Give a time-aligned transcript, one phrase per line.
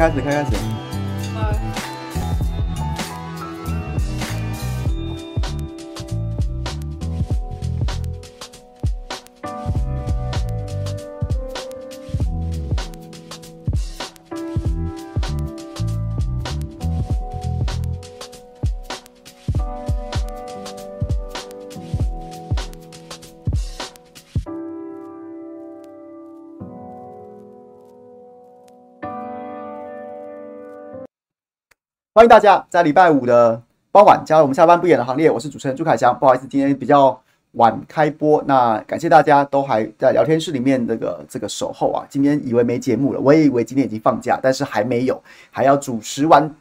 [0.00, 0.69] 开始，开开始。
[32.20, 35.30] 欢迎大家在礼拜五的傍晚加入我们下班不演的行列。
[35.30, 37.18] 我是主持人朱凯翔，不好意思，今天比较
[37.52, 38.44] 晚开播。
[38.46, 42.04] 那感谢大家都还在聊天室里面这个这个守候啊。
[42.10, 45.18] 今天以为没节目了，我也以为今天已经放假，但是还没有，
[45.50, 46.54] 还要主持完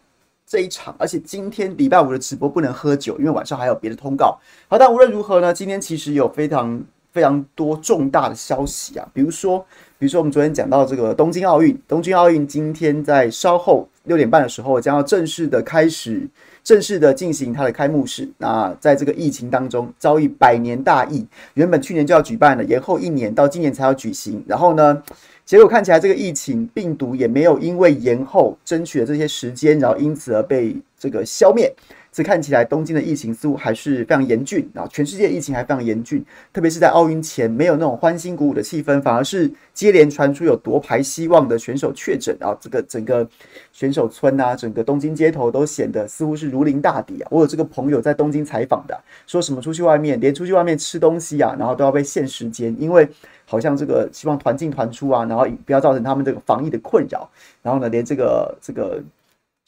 [0.48, 0.96] 这一场。
[0.98, 4.40] 而且今天礼拜五的直播不能喝酒，因为晚上还有别的通告。
[4.70, 9.66] 好，但无论如何呢，今天其实有非常非常多重大的消息啊，比如说。
[9.98, 16.26] 比如说，我们昨天讲到这个东京奥运，东京奥运今天在稍后六点半的时候将要正式的开始，
[16.64, 18.30] 正式的进行它的开幕式。
[18.38, 24.42] 那在这个疫情当中遭遇百年大疫，原本去年就要举办了，延后一年到今年才要举行。
[24.48, 25.04] 然后呢，
[25.44, 31.70] 结果看起来这个疫情病毒也没有因为延后争取了这些时间，然后因此而被这个消灭。
[32.12, 43.28] 这看起来东京的疫情似乎还是非常严峻啊，全世界疫情还非常严峻，特别是在奥运前没有那种欢欣鼓舞的气氛，反而是接连传出有夺牌希望的选手确诊，啊这个整个
[43.72, 47.28] 选手村啊，整个东京街头都显得似乎是如临大敌啊。
[47.30, 53.08] 我有这个朋友在东京采访的，说什么出去外面连出去外面吃东西啊，然后都要被限时间，因为
[53.46, 57.30] 好像这个希望团进团出啊，然后不要造成他们这个防疫的困扰，
[57.62, 59.00] 然后呢，连这个这个。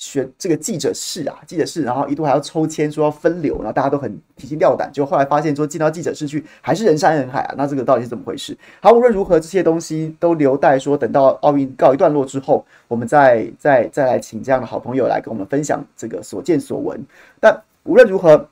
[0.02, 8.58] 选这个记者室啊，记者室，然后一度还要抽签说要分流，然后大家都很提心吊胆，就后来发现说进到记者室去还是人山人海啊，那这个到底是怎么回事？
[8.82, 17.00] 好，无论如何，这些东西都留待说等到奥运告一段落之后，我们再再再来请这样的好朋友来跟我们分享这个所见所闻。
[17.40, 18.50] 但无论如何，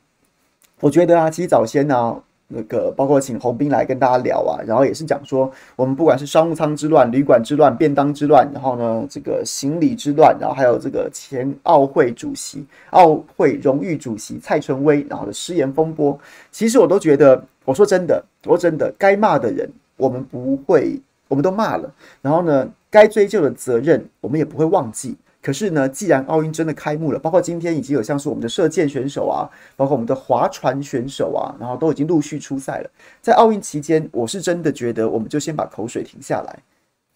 [0.82, 2.22] 我觉得啊，其实早先呢、
[2.52, 16.20] 那个包括请洪斌来跟大家聊啊，然后也是讲说，我们不管是商务舱之乱、旅馆之乱、便当之乱，然后呢，这个行李之乱，然后还有这个前奥会主席、奥会荣誉主席蔡淳威，然后的失言风波，
[16.52, 25.16] 其实我都觉得，我说真的，我说真的，该骂的人我们不会，我们都骂了，然后呢，该追究的责任我们也不会忘记。
[25.42, 32.90] 可是呢，既然奥运真的开幕了，包括今天已经有像是我们的射箭选手啊，包括我们的划船选手啊，然后都已经陆续出赛了。
[33.22, 36.60] 在奥运期间，我是真的觉得，我们就先把口水停下来，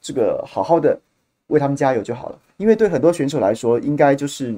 [0.02, 0.98] 这个好好的
[1.48, 2.40] 为他们加油就好了。
[2.58, 4.56] 因为对很多选手来说，应该就是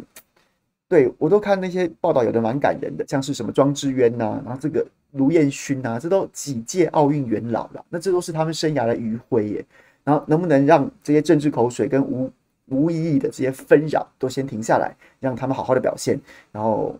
[0.87, 9.65] 对我都看那些报道，有的蛮感人的，像是什么庄智渊呐，然后这个卢彦勋呐，这都几届奥运元老了，那这都是他们生涯的余晖耶。
[10.03, 12.31] 然后能不能让这些政治口水跟无
[12.69, 16.19] 无意义的这些纷扰都先停下来，让他们好好的表现，
[16.51, 16.95] 然后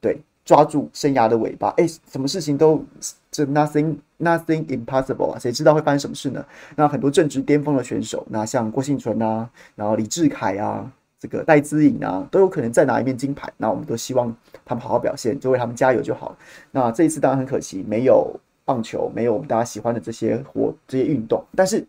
[0.00, 1.68] 对抓住生涯的尾巴。
[1.76, 2.84] 哎，什么事情都
[3.30, 5.38] 这 nothing nothing impossible 啊？
[5.38, 6.44] 谁知道会发生什么事呢？
[6.76, 13.52] 那很多正值巅峰的选手，那像郭幸存啊，然后李志凯啊，这个戴资颖啊，都有可能再拿一面金牌。
[13.56, 14.32] 那我们都希望
[14.64, 16.36] 他们好好表现，就为他们加油就好。
[16.70, 18.32] 那这一次当然很可惜，没有
[18.64, 21.84] 棒球，没有我们大家喜欢的这些活这些运动，但是。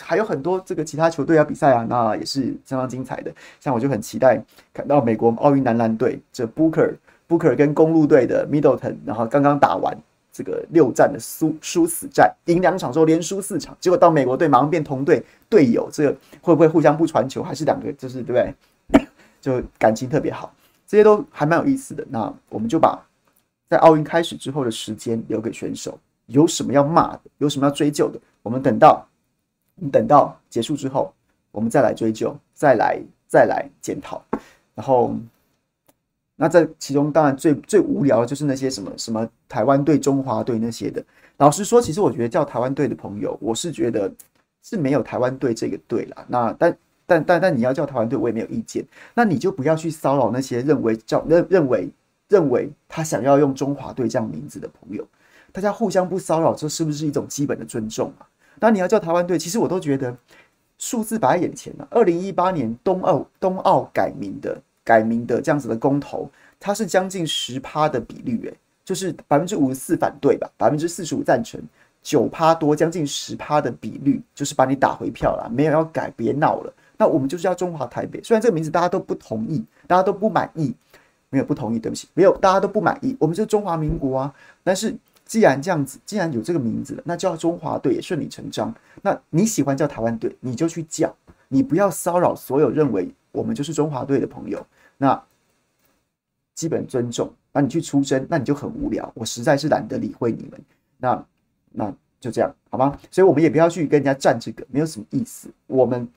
[0.00, 3.32] 还有很多这个其他球队要比赛啊，那也是相当精彩的。
[3.60, 4.42] 像我就很期待
[4.72, 6.94] 看到美国奥运男篮队这 Booker
[7.28, 9.96] Booker 跟公路队的 Middleton，然后刚刚打完
[10.32, 17.42] 这个六战的输殊死战，赢两场之后连输四场，结果到美国队马上变同队队友，这个会不会互相不传球？
[17.42, 18.54] 还是两个就是对不对？
[19.40, 20.52] 就感情特别好，
[20.86, 22.04] 这些都还蛮有意思的。
[22.10, 23.00] 那我们就把
[23.68, 29.06] 在奥运开始之后的时间留给选手，有什么要骂的，有什么要追究的，我们等到。
[29.74, 31.12] 你等到结束之后，
[31.50, 34.22] 我们再来追究，再来再来检讨。
[34.74, 35.14] 然后，
[36.36, 41.04] 那这其中当然最最无聊的就是那些什么什么台湾队、中华队那些的。
[41.36, 44.10] 老实说，其实我觉得叫台湾队的朋友，我是觉得
[44.62, 46.24] 是没有台湾队这个队啦。
[46.28, 46.76] 那但
[47.06, 48.84] 但但但你要叫台湾队，我也没有意见。
[49.14, 51.90] 那你就不要去骚扰那些认为叫认认为
[52.28, 55.06] 认为他想要用中华队这样名字的朋友。
[55.52, 58.28] 大家互相不骚扰，这是不是一种基本的尊重啊？
[58.60, 60.16] 那你要叫台湾队，其实我都觉得
[60.78, 61.88] 数字摆在眼前了。
[61.90, 66.30] 二零一八年东奥东奥改名的改名的这样子的公投，
[66.60, 68.54] 它是将近十趴的比率，诶，
[68.84, 71.60] 就是百分之五十四反对吧，百分之四十五赞成，
[72.02, 76.72] 九趴多，将近十趴的比率，就是把你打回票了，没有要改，别闹了。
[76.98, 80.74] 那我们就是叫中华台北，虽然这个名字大家都不同意，大家都不满意，
[81.30, 84.94] 没有不同意，对不起，没有大家都不满意，我们就中华民国啊，但是。
[85.30, 88.74] 既然这样子，既然有这个名字了，那叫中华队也顺理成章。
[89.00, 91.14] 那你喜欢叫台湾队，你就去叫。
[91.46, 94.66] 你不要骚扰所有认为我们就是中华队的朋友。
[94.98, 95.22] 那
[96.56, 99.08] 基本尊重，那你去出征，那你就很无聊。
[99.14, 100.60] 我实在是懒得理会你们。
[100.98, 101.24] 那
[101.70, 102.98] 那就这样好吗？
[103.08, 105.48] 所以我们也不要去跟人家战这个，没有什么意思。
[105.68, 106.08] 我们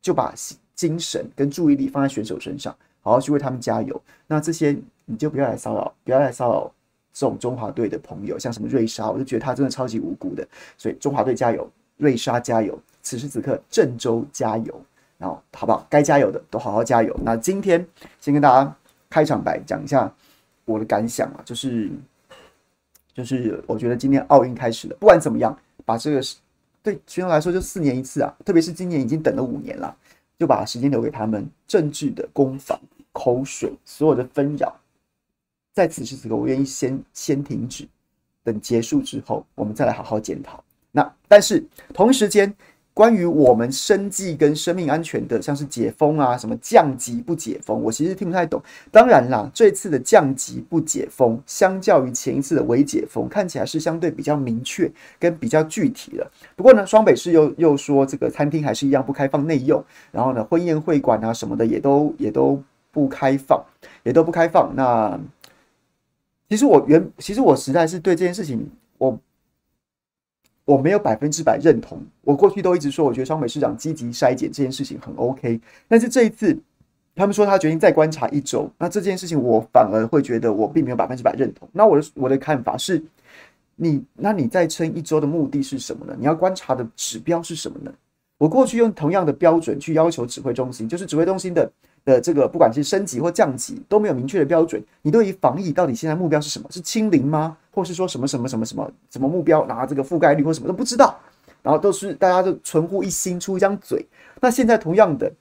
[0.00, 0.32] 就把
[0.74, 4.02] 精神跟注意力放在选手身上，好好去为他们加油。
[4.26, 4.74] 那这些
[5.04, 6.72] 你就不要来骚扰，不要来骚扰
[7.14, 10.46] 这种中华队的朋友，像什么瑞莎，我就觉得他真的超级无辜的。
[10.76, 14.78] 所以中华队加油，瑞莎加油，此时此刻郑州加油，
[15.16, 15.86] 然后好不好？
[15.88, 17.16] 该加油的都好好加油。
[17.22, 17.86] 那今天
[18.20, 18.76] 先跟大家
[19.08, 20.12] 开场白讲一下
[20.64, 21.88] 我的感想啊，就是
[23.14, 26.20] 就是我觉得今天奥运开始了，不管怎么样，把这个
[26.82, 29.96] 对群众来说就四年一次啊，特别是今年已经等了五年了，
[30.36, 32.76] 就把时间留给他们，政治的攻防、
[33.12, 34.76] 口水，所有的纷扰。
[35.74, 37.84] 在此时此刻，我愿意先先停止，
[38.44, 40.62] 等结束之后，我们再来好好检讨。
[40.92, 41.62] 那但是
[41.92, 42.54] 同一时间，
[42.94, 48.62] 关于我们生计跟生命安全的，像是解封啊，什么降级不解封，我其实听不太懂。
[48.92, 54.88] 当然啦，这次的降级不解封，相较于前一次的微解封，看起来是相对比较明确
[55.18, 56.30] 跟比较具体的。
[56.54, 62.62] 不过呢，双北市又又说这个餐厅还是一样不开放内用，然后呢，婚宴会馆啊什么的也都也都
[62.92, 63.60] 不开放，
[64.04, 64.72] 也都不开放。
[64.76, 65.18] 那
[66.48, 69.18] 其实我原其实我实在是对这件事情，我
[70.64, 72.00] 我没有百分之百认同。
[72.22, 75.60] 我过去都一直说，我觉得双北市长积极筛检这件事情很 OK。
[75.88, 76.56] 但是这一次，
[77.14, 81.68] 他们说他决定再观察一周，那这件事情我反而会觉得我并没有百分之百认同。
[81.72, 83.02] 那我的我的看法是，
[83.76, 86.14] 你那你再撑一周的目的是什么呢？
[86.18, 87.92] 你要观察的指标是什么呢？
[88.36, 91.70] 我过去用同样的标准去要求指挥中心，就是指挥中心的。
[92.04, 94.82] 的这个不管是升级或降级都没有明确的标准。
[95.02, 96.68] 你对于防疫到底现在目标是什么？
[96.70, 97.56] 是清零吗？
[97.70, 99.64] 或是说什么什么什么什么什么目标？
[99.66, 101.18] 拿这个覆盖率或什么都不知道，
[101.62, 104.06] 然后都是大家都存乎一心出一张嘴。
[104.40, 105.32] 那现在同样的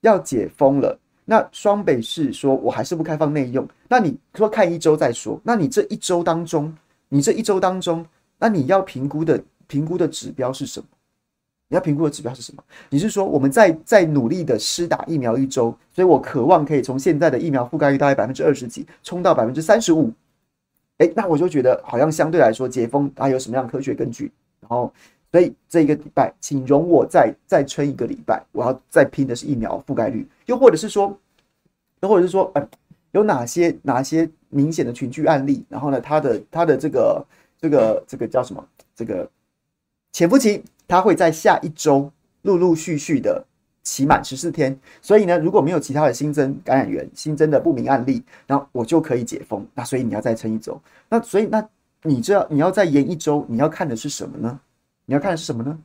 [0.00, 3.66] 要解封了，那双北市说我还是不开放内用。
[3.88, 5.40] 那你说看一周再说。
[5.44, 6.76] 那你这一周当中，
[7.08, 8.04] 你这一周当中，
[8.38, 10.86] 那你要评估的评估的指标是什么？
[11.70, 12.62] 你要评估的指标是什么？
[12.88, 20.12] 你是说我们在在努力的施打疫苗一周，所以我渴望可以从现在的疫苗覆盖率大概百分之二十几冲到百分之三十五。
[20.98, 24.32] 诶，那我就觉得好像相对来说解封它有什么样科学根据？
[24.60, 24.92] 然后，
[25.30, 31.16] 所以这一个礼拜，请容我再再撑一个礼拜，我要再拼的是疫苗覆盖率，又或者是说，
[32.00, 32.68] 又或者是说，呃，
[33.12, 35.64] 有哪些哪些明显的群聚案例？
[35.68, 37.26] 然后呢，它的它的这个
[37.60, 38.62] 这个这个叫什么？
[38.96, 39.30] 这个
[40.12, 40.62] 潜伏期。
[40.88, 42.10] 它会在下一周
[42.42, 43.46] 陆陆续续的
[43.84, 49.64] 期满十四天，所以呢，如果没有其他的新增感染源、新增的不明案例，那我就可以解封。
[49.72, 51.64] 那所以你要再撑一周，那所以那
[52.02, 54.58] 你这你要再延一周，你要看的是什么呢？
[55.06, 55.78] 你要看的是什么呢？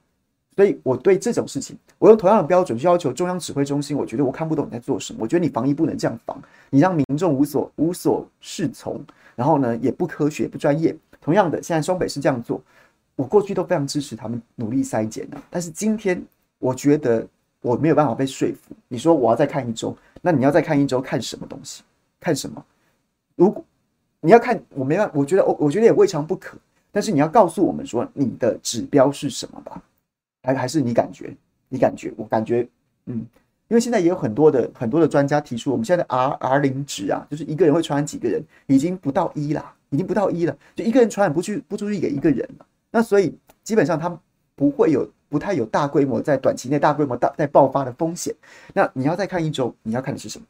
[0.55, 5.19] 所以我对这种事情，我用同样的标准去要求中央指挥中心，我觉得我看不懂你在做什么。
[5.21, 6.41] 我觉得你防疫不能这样防，
[6.71, 8.99] 你让民众无所无所适从，
[9.35, 10.97] 然后呢也不科学不专业。
[11.21, 12.59] 同样的，现在双北是这样做。
[13.15, 16.21] 我过去都非常支持他们努力筛检的，但是今天
[16.59, 17.25] 我觉得
[17.61, 18.75] 我没有办法被说服。
[18.87, 21.83] 你说我要再看一周，那你要再看一周看什么东西？
[22.19, 22.63] 看什么？
[23.35, 23.63] 如果
[24.19, 26.57] 你要看，我没办法，我觉得我我觉得也未尝不可。
[26.91, 29.81] 但是你要告诉我们说你的指标是什么吧？
[30.43, 31.35] 还还是你感觉？
[31.69, 32.13] 你感觉？
[32.17, 32.67] 我感觉，
[33.05, 33.25] 嗯，
[33.67, 42.65] 因为现在也有很多的很多的专家提出，我们现在的 R R 零值啊，就是一个人会传染几个人，已经不到一了，已经不到一了，就一个人传染不去不足以给一个人了。
[42.95, 44.07] 那所以基本上它
[44.55, 48.33] 不会有不太有大规模在短期内大规模大在爆发的风险。
[48.73, 50.45] 那你要再看一周，你要看的是什么？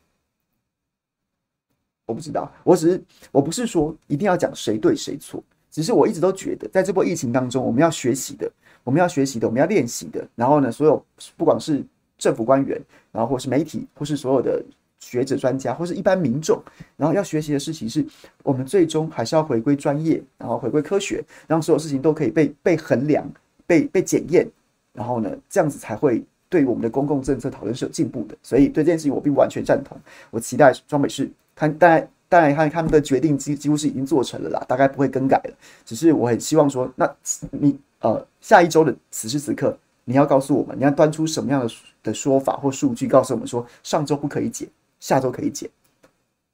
[2.06, 8.48] 我不知道，我只是我不是说一定要讲谁对谁错，只是我一直都觉得在这波疫情当中，我们要学习的，
[8.84, 10.24] 我们要学习的，我们要练习的。
[10.36, 11.04] 然后呢，所有
[11.36, 11.84] 不管是
[12.16, 12.80] 政府官员，
[13.12, 14.64] 然后或是媒体，或是所有的。
[15.00, 16.62] 学者、专家或是一般民众，
[16.98, 18.06] 然后要学习的事情是，
[18.44, 23.30] 我们最终还是要回归专业，然后回归科学，让所有事情都可以被被衡量、
[23.68, 24.48] 被被检验，
[24.94, 28.36] 然后呢，这样子才会对我们的公共政策讨论是有进步的。
[28.42, 29.98] 所以对这件事情我并不完全赞同。
[30.32, 35.54] 我期待双北市看，当然当然看他们的决定几几乎是已经做成了啦，大概不会更改了。
[35.86, 37.08] 只是我很希望说，那
[37.52, 44.68] 你呃下一周的此时此刻，你要告诉我们，你要端出什么样的的说法或数据，告诉我们说上周不可以解。
[45.06, 45.70] 下周可以减，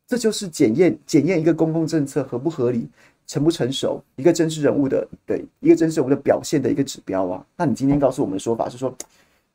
[0.06, 2.86] 这就是检验检验一个公共政策合不合理、
[3.26, 7.46] 成不成熟，一个真实人物的对一个真实人物的表现的一个指标啊。
[7.56, 8.94] 那你今天告诉我们的说法是说，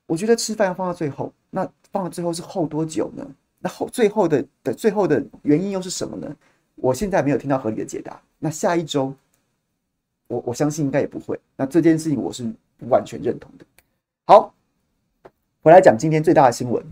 [0.06, 1.62] 我觉得吃饭要放到最后，那
[1.92, 3.26] 放到最后是后多久呢？
[3.58, 6.34] 那后最后的的最后的原因又是什么呢？
[6.76, 8.18] 我现在没有听到合理的解答。
[8.38, 9.14] 那下一周，
[10.26, 11.38] 我我相信应该也不会。
[11.54, 12.50] 那这件事情我是
[12.88, 13.66] 完全认同的。
[14.24, 14.54] 好。
[15.62, 16.82] 回来讲今天最大的新闻，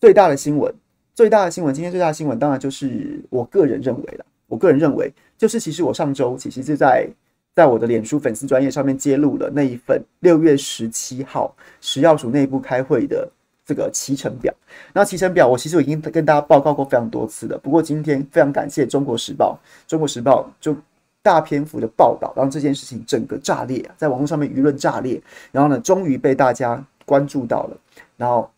[0.00, 0.74] 最大的新闻，
[1.16, 4.26] 最大的新闻，今天最大的新闻当然就是我个人认为了。
[4.48, 7.08] 我个人认为，就是其实我上周其实是在
[7.54, 13.26] 在我的脸书粉丝专业上面揭露了那一份六月十七号食药署内部开会的
[13.64, 14.52] 这个期程表。
[14.92, 17.56] 那期程表我其实已经跟大家报告过非常多次了。
[17.56, 19.58] 不过今天非常感谢《中国时报》，
[19.90, 20.76] 《中国时报》就
[21.22, 25.18] 大篇幅的报道，让这件事情整个炸裂，在网络上面舆论炸裂，
[25.50, 27.76] 然后呢，终于被大家关注到了，
[28.18, 28.50] 然后。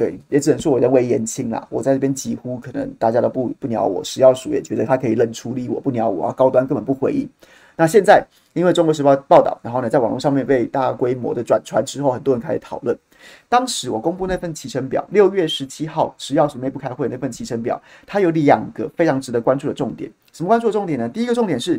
[0.00, 1.68] 对，也只能说我人微言轻啦。
[1.68, 6.32] 我在这边几乎可能大家都不不鸟我，食药署也觉得他可以冷处理我，不鸟我啊。
[6.32, 7.28] 高端根本不回应。
[7.76, 12.98] 那现在因为中国时报报道，然后呢，在网络上面被大规模的转传之后，很多人开始讨论。
[13.46, 20.10] 当时我公布那份期程表，六月十七号食药署内部开会那份期程表，它有两个非常值得关注的重点。
[20.32, 21.06] 什么关注的重点呢？
[21.10, 21.78] 第一个重点是，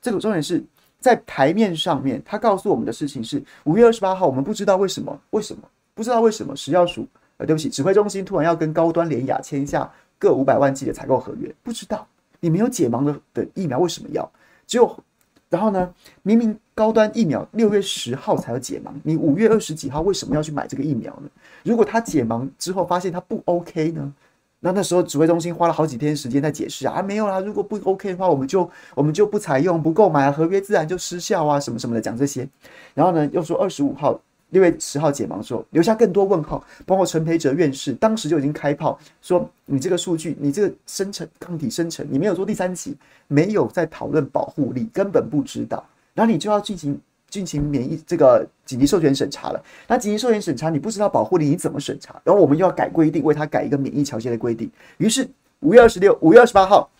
[0.00, 0.64] 这个重点是
[1.00, 5.62] 在台面上面，他告诉我们的事情是五月二十八号，我们不知道为什么，为什么
[5.94, 7.06] 不知道为什么食药署。
[7.38, 12.06] 呃，对不起，指挥中心突然要跟高端联雅签下各五百万剂的采购合约，不知道
[12.40, 14.28] 你没有解盲的的疫苗为什么要？
[14.66, 14.98] 只有，
[15.48, 21.30] 然后呢，明明高端疫苗六月十号才要解盲，你五月二十几号为什么要去买这个疫苗呢？
[21.62, 24.12] 如果他解盲之后发现他不 OK 呢？
[24.60, 32.48] 那那时候指挥中心花了好几天时间在解释啊，没有啦，如果不 OK 的话，我们就我们就不采用，不购买，合约自然就失效啊，什么什么的讲这些，
[32.94, 34.20] 然后呢又说二十五号。
[34.50, 45.84] 六月十号解盲之后，留下更多问号，包括陈培哲院士当时就已经开炮说：“你这个数据，你这个生成抗体生成，你没有做第三期，没有在讨论保护力，根本不知道。
[46.14, 49.62] 然后你就要进行进行免疫这个紧急授权审查了。
[49.86, 52.20] 那紧急授权审查，你不知道保护力，你怎么审查？
[52.24, 54.70] 然后我们又要改规定，为他改一个免疫调节的规定。
[54.96, 55.28] 于是
[55.60, 56.90] 五月二十六、五月二十八号、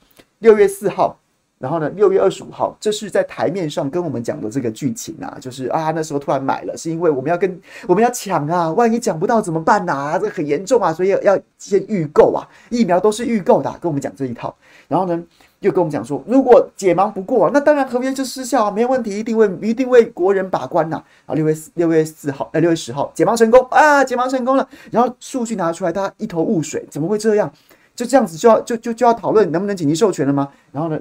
[0.40, 1.18] 六月四号。”
[1.58, 10.18] 然后呢，六月二十五号，这是在台面上跟我们讲的这个剧情啊，就是啊，那时候突然买了，是因为我们要跟我们要抢啊，万一抢不到怎么办呐、啊？
[10.18, 14.54] 这很严重啊，所以要先预购啊，疫苗都是预购的、跟我们讲这一套。
[14.86, 15.20] 然后呢，
[15.58, 20.96] 又跟我们讲说，如果解盲不过、那当然合约就失效啊，没有问题，一定为一定为国人把关呐、
[21.26, 21.32] 啊。
[21.32, 24.68] 啊，六月六月四号，呃，六月十号解盲成功啊，解盲成功了。
[24.92, 27.52] 然后数据拿出来，大家一头雾水，怎么会这样？
[27.96, 30.48] 就这样子就要就就就要讨论能不能紧急授权了吗？
[30.70, 30.96] 然后呢？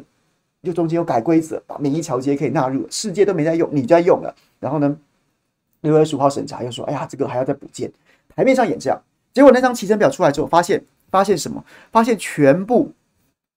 [0.68, 4.36] 就中间有改规则，把免疫桥接可以纳入，世界都没在用，你在用了。
[4.60, 4.98] 然后呢，
[5.80, 7.90] 六月十五号审查又说，哎呀，这个还要再补件。
[8.36, 9.02] 台面上演这样，
[9.34, 11.64] 结果那张期程表出来之后，发现发现什么？
[11.90, 12.92] 发现全部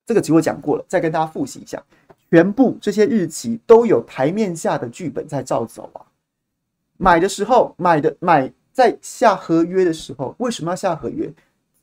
[0.07, 1.83] 这个其实我讲过了，再跟大家复习一下，
[2.31, 6.07] 全部这些日期都有台面下的剧本在照走啊。
[6.97, 11.29] 买的时候买的买在下合约的时候，为什么要下合约？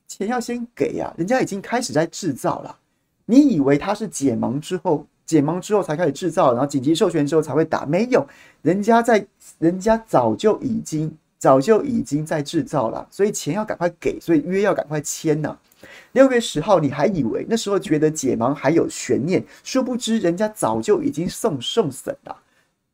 [0.07, 2.77] 钱要先给呀、啊，人家已经开始在制造了。
[3.25, 5.05] 你以为他是解盲之后？
[5.27, 7.85] 解盲之后才开始制造，然后紧急授权之后才会打。
[7.85, 8.25] 没有，
[8.63, 9.23] 人家在，
[9.59, 15.59] 人家早就已经早就已经在制造了，所以钱要赶快给，所以约要赶快签呢、啊。
[16.13, 22.35] 六月十号，你还以为那时候觉得解盲还有悬念，殊不知人家早就已经送送审了，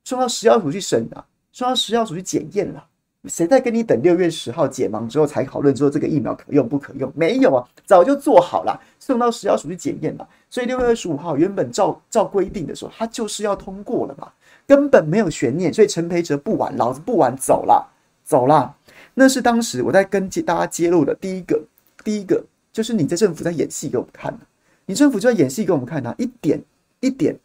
[0.03, 2.83] 送到食药署去审了，送到食药署去检验了。
[3.25, 7.11] 谁在跟你等六月十号解盲之后才讨论说这个疫苗可用不可用？
[7.15, 10.27] 没有啊，早就做好了，送到食药署去检验了。
[10.49, 14.29] 所以六月二十五号原本照照规定的时候，他就是要通过了嘛，
[14.67, 15.73] 根本没有悬念。
[15.73, 17.89] 所以陈培哲不玩，老子不玩，走了，
[18.25, 18.75] 走了。
[19.13, 21.61] 那是当时我在跟大家揭露的第一个，
[22.03, 24.37] 第一个就是你在政府在演戏给我们看，
[24.85, 26.61] 你政府就在演戏给我们看呐，一点
[26.99, 27.39] 一点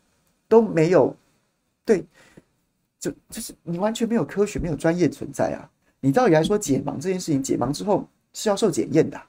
[0.49, 1.15] 都没有，
[2.99, 5.71] 就就是你完全没有科学，没有专业存在啊。
[6.01, 9.21] 你照理来说解盲这件事情，解盲之后是要受检验的。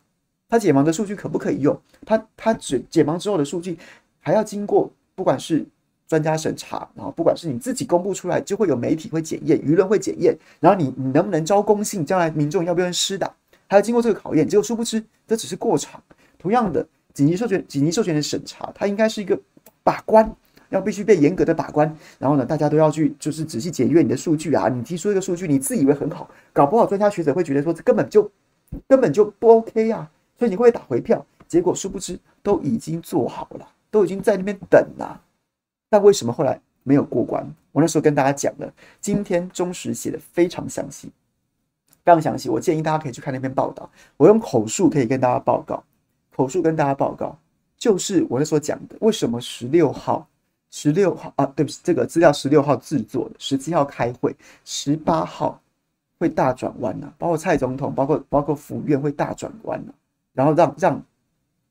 [0.48, 1.80] 他解盲的数据可不可以用？
[2.06, 3.78] 他他解解盲之后的数据
[4.20, 5.66] 还要经过不管是
[6.08, 13.32] 专家审查，然后不管是你自己公布出来，就会有媒体会检验，舆论会检验，然后你你能不能招公信，将来民众要不要施打，
[13.68, 14.48] 还要经过这个考验。
[14.48, 16.02] 结果殊不知，这只是过场。
[16.40, 19.40] 同样的，紧急授权紧急授权的审查，它应该是一个
[19.84, 20.36] 把关，
[20.70, 21.94] 要必须被严格的把关。
[22.18, 24.70] 然后呢，大家都要去就是仔细检阅你的数据啊。
[24.70, 28.32] 你提出一个数据，你自以为很好，搞不好专家学者会觉得说这根本就
[28.88, 30.12] 根本就不 OK 呀、啊。
[30.38, 35.22] 所以你会打回票，结果殊不知都已经做好了，都已经在那边等了。
[35.90, 37.46] 但为什么后来没有过关？
[37.72, 41.12] 我那时候跟大家讲了，今天中时写的非常详细，
[42.06, 42.48] 非常详细。
[42.48, 43.90] 我建议大家可以去看那篇报道。
[44.16, 45.84] 我用口述可以跟大家报告，
[46.36, 47.38] 口述跟大家报告，
[47.78, 50.26] 就是我那时候讲的，为什么十六号、
[50.72, 55.60] 十六号啊，对不起，这个资料十六号制作的，十七号开会，十八号
[56.18, 57.12] 会大转弯呢？
[57.18, 59.94] 包括蔡总统，包括包括府院会大转弯呢？
[60.34, 61.04] 然后让让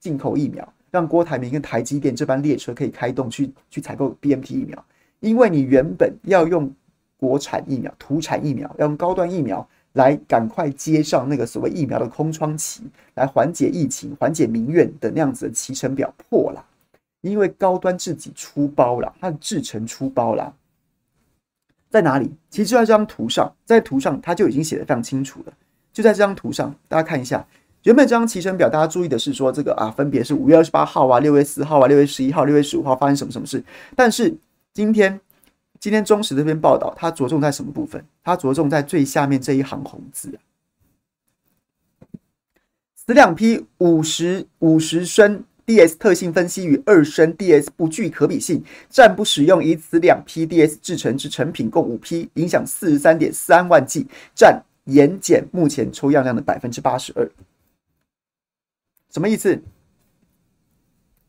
[0.01, 4.85] 进口疫苗，让郭台铭跟台积电这班列车可以开动去去采购 B M T 疫苗，
[5.21, 6.71] 因为你原本要用
[7.17, 12.83] 国产疫苗、土产疫苗，要用高端疫苗来赶快接上那个所谓疫苗的空窗期，
[13.15, 16.65] 来缓解疫情、缓解民怨的那样子的期程表破了，
[17.21, 20.55] 因为高端自己出包了，它的制程出包了，
[21.91, 22.31] 在哪里？
[22.51, 25.53] 其实就在这张图上，在图上它就已经写的非常清楚了，
[25.93, 27.47] 就在这张图上，大家看一下。
[27.85, 33.63] 原本这张期程表，大家注意的是说这个啊，分别是五月二十八号啊、六月四号啊、六月十一号、六月十五号发生什么什么事。
[33.97, 34.37] 但是
[34.75, 35.19] 今天
[35.79, 38.05] 今天中时这篇报道，它着重在什么部分？
[38.23, 40.39] 它着重在最下面这一行红字啊，
[42.95, 49.63] 此两批五十五十升 DS 特性分析与二升 DS 不具可比性，暂不使用。
[49.63, 57.31] 以此两批 DS 制成之成品共五批，影响四十三点三万剂，占延检目前抽样量的百分之八十二。
[59.13, 59.63] 什么意思？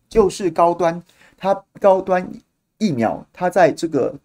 [0.07, 1.03] 就是高端，
[1.37, 2.31] 它高端
[2.77, 4.15] 疫苗，它在这个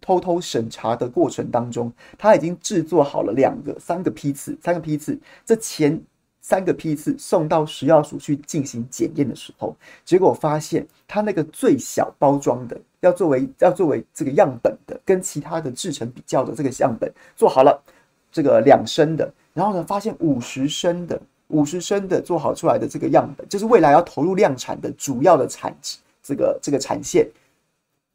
[0.00, 5.18] 偷偷审查的过程当中，它已经制作好了两个、三个批次，三个批次。
[5.44, 6.00] 这前
[6.44, 17.82] 三个批次送到食药署去进行检验的时候，结果发现它那个最小包装的，要作为要作为这个样本的，跟其他的制成比较的这个样本做好了，
[18.30, 21.18] 这个两升的，然后呢，发现五十升的。
[21.48, 25.74] 五十升的做好出来的这个样本，就是未来要投入量产的主要的产
[26.22, 27.28] 这个这个产线。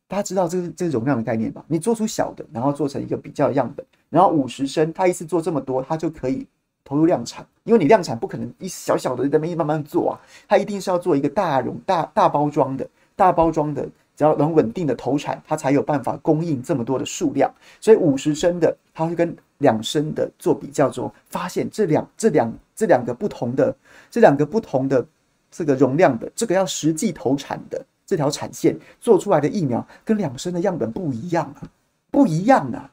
[0.07, 1.63] 大家知道这个这个容量的概念吧？
[1.67, 6.45] 你做出小的，然后做成一个比较的样本，然后五十升，它一次做这么多，它就可以
[6.83, 7.45] 投入量产。
[7.63, 10.13] 因为你量产不可能一小小的在那边慢慢做啊，
[10.47, 17.53] 它一定是要做一个大容大大包装的大包装的，只要能稳定的投产，它才有办法供应这么多的数量。
[17.79, 23.75] 所以五十升的，它会跟两升的做比较之后，发现这两这两这两个不同的
[24.09, 25.05] 这两个不同的
[25.51, 31.69] 这个容量的这个要实际投产的这条产线做出来的疫苗，跟两升的样本不一样啊，
[32.09, 32.89] 不一样啊！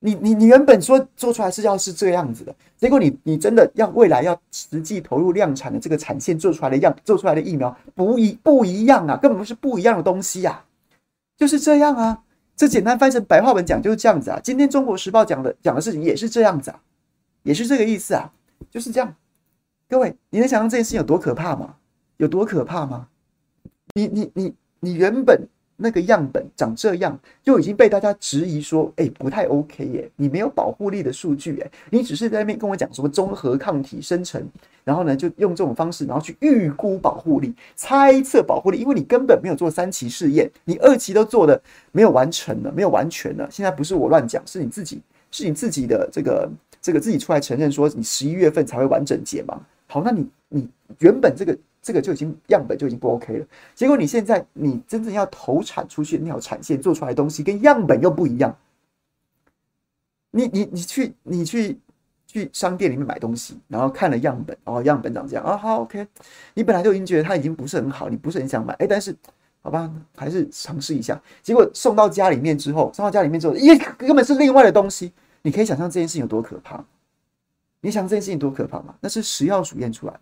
[0.00, 10.64] 你你你原本说做出来是要是这样子的，结果你你真的要未来要实际投入量产的这个产线做出来的样做出来的疫苗不一不一样啊，根本不是不一样的东西呀，
[11.36, 12.22] 就是这样啊。
[12.56, 14.40] 这简单翻成白话文讲就是这样子啊。
[14.42, 16.80] 今天《中国时报》讲的讲的事情也是这样子啊，
[17.42, 18.32] 也是这个意思啊，
[18.70, 19.14] 就是这样。
[19.88, 21.74] 各位，你能想象这件事情有多可怕吗？
[22.16, 23.08] 有多可怕吗？
[23.94, 25.46] 你你你你原本
[25.76, 34.42] 那个样本长这样，就已经被大家质疑说，哎，不太 OK 耶，你没有保护力的数据哎，你只是在那边跟我讲什么中和抗体生成，
[34.84, 41.60] 然后呢，就用这种方式，然后去预估保护力、猜测保护力，因为你根本没有做三期试验，你二期都做的
[41.92, 43.48] 没有完成了，没有完全了。
[43.50, 49.56] 现在不是我乱讲，是你自己，是你自己的这个这个自己出来承认说，你十一月份才会完整解盲。
[49.88, 51.56] 好，那你你原本这个。
[51.82, 58.52] 这个就已经样本就已经不 OK 了，结果你现在你真正要投产出去那条产线做出来的东西跟样本又不一样，
[60.32, 61.78] 你你你去你去
[62.26, 66.04] 去商店里面买东西，然后看了样本，哦，样本长这样啊，好 OK，
[66.54, 69.14] 你本来就已经觉得它已经不是很好，你不是很想买，哎，但是
[69.62, 76.84] 好吧，还是尝试一下，结果送到家里面之后，送到家里面之后，咦，根本是另外的东西，你可以想象这件事情有多可怕，
[77.80, 78.96] 你想这件事情多可怕吗？
[79.00, 80.20] 那是食药署验出来的。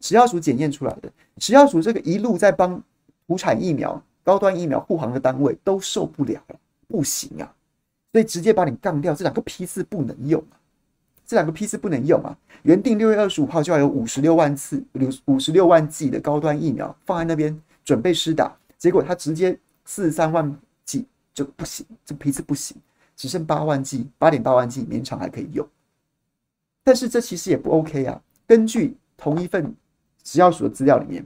[0.00, 2.80] 食药署检验出来的，食药署这个一路在帮
[3.26, 6.56] 土产疫苗、高端疫苗护航的单位都受不了了，
[6.86, 7.54] 不行啊，
[8.12, 9.14] 所以直接把你杠掉。
[9.14, 10.54] 这两个批次不能用啊，
[11.26, 12.36] 这两个批次不能用啊。
[12.62, 14.84] 原定六月二十五号就要有五十六万次、
[15.24, 22.76] 五十六万剂的高端疫苗放在那边准备施打，结果他直接四十三万剂就不行，这批次不行，
[23.16, 25.66] 只剩八万剂、八点八万剂勉强还可以用。
[26.84, 29.74] 但是这其实也不 OK 啊，根据同一份。
[30.26, 31.24] 食药署的资料里面，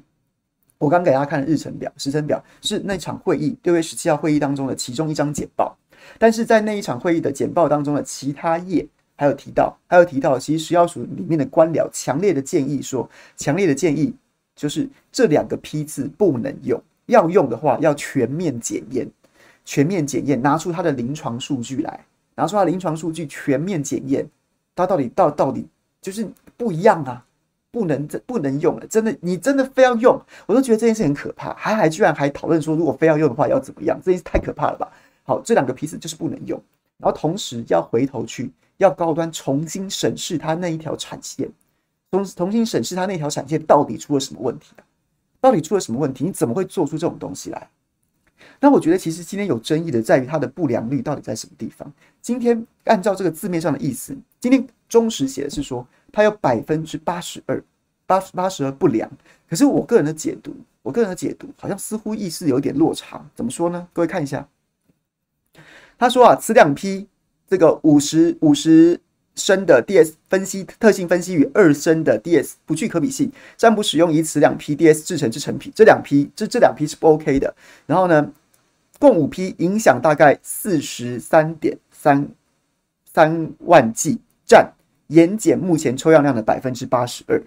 [0.76, 5.74] 我刚给大家看的日程表、时程表是那场会议六月十七号会议当中的其中一张简报。
[6.18, 8.86] 但是在那一场会议的简报当中的其他页
[9.16, 13.08] 还有提到，还有提到，其实食药署里面的官僚强烈的建议说，
[13.38, 14.14] 强烈的建议
[14.54, 19.08] 就是这两个批次不能用，要用的话要全面检验，
[19.64, 24.28] 全面检验，拿出它的临床数据来，拿出它的临床数据全面检验，
[24.74, 25.66] 它到底到到底
[26.02, 27.24] 就是不一样啊。
[27.72, 31.54] 不能这不能用了，真的，你真的非要用，我都觉得这件事很可怕。
[31.54, 33.96] 还还居然还讨论说，如果非要用的话要怎么样？
[34.04, 34.90] 这件事太可怕了吧？
[35.22, 36.60] 好，这两个批次就是不能用，
[36.98, 41.48] 然后同时要回头去要高端重新审视它那一条产线，
[42.10, 44.74] 重重新审视它那条产线到底出了什么问题？
[45.40, 46.24] 到底出了什么问题？
[46.24, 47.68] 你怎么会做出这种东西来？
[48.58, 51.92] 那我觉得其实今天有争议的在于它的不良率到底在什么地方？
[52.20, 55.86] 今天按照这个字面上的意思，今天中时写的是说。
[56.12, 57.62] 它有百分之八十二，
[58.06, 59.10] 八八十二不良。
[59.48, 63.24] 可是我个人的解读，我个人的解读好像似乎意思有点落差。
[63.34, 63.88] 怎么说呢？
[63.92, 64.48] 各位看一下，
[65.98, 67.06] 他说啊，此两批
[67.48, 69.00] 这个五十五十
[69.34, 75.72] 升的 DS 分析特性分析与二升的 DS 不具可比性，暂不使用以此两批 DS 制成之成品。
[75.74, 77.54] 这两批这这两批是不 OK 的。
[77.86, 78.30] 然后呢，
[78.98, 82.28] 共五批，影响大概四十三点三
[83.04, 84.72] 三万剂，占
[85.10, 87.42] 盐碱目前抽样量的百分之八十二。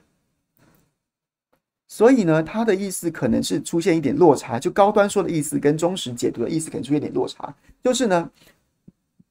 [1.88, 7.54] 所以呢，他的意思可能是出现一点落差，就高端说的意思跟中实解读的意思可能出现一点落差。
[7.84, 8.30] 就是呢，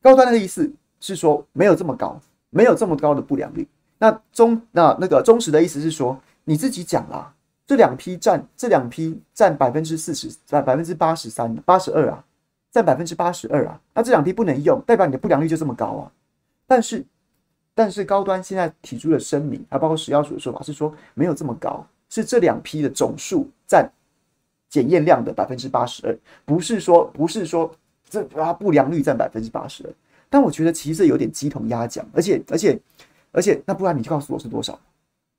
[0.01, 3.67] 高端的意思是说没有这么高，没有这么高的不良率。
[3.99, 7.35] 那中那那个中实的意思是说，你自己讲啦，
[7.67, 12.25] 这两批占这两批占百分之四十，占百分之八十三、八十二啊，
[12.71, 13.81] 占百分之八十二啊。
[13.93, 16.13] 那这两批不能用，代表你的不良率就这么高啊。
[16.67, 17.05] 但是
[17.75, 21.87] 但是高端现在提出的声明，还包括食药署的说法是说没有这么高。
[22.09, 23.91] 是这两批的总数占
[24.69, 27.75] 检验量的百分之八十二，不是说不是说
[28.09, 29.91] 这啊不良率占百分之八十二。
[30.29, 32.79] 但我觉得其实有点鸡同鸭讲，而且而且
[33.33, 34.79] 而且，那不然你就告诉我是多少？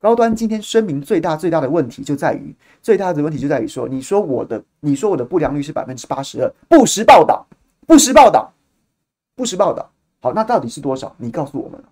[0.00, 7.46] 高端今天声明最大最大的问题就在于最大的问题就在于说，你说我的你说我的不良率是百分之八十二，不实报道，
[7.86, 8.52] 不实报道，
[9.36, 9.88] 不实报道。
[10.20, 11.14] 好，那到底是多少？
[11.18, 11.82] 你告诉我们，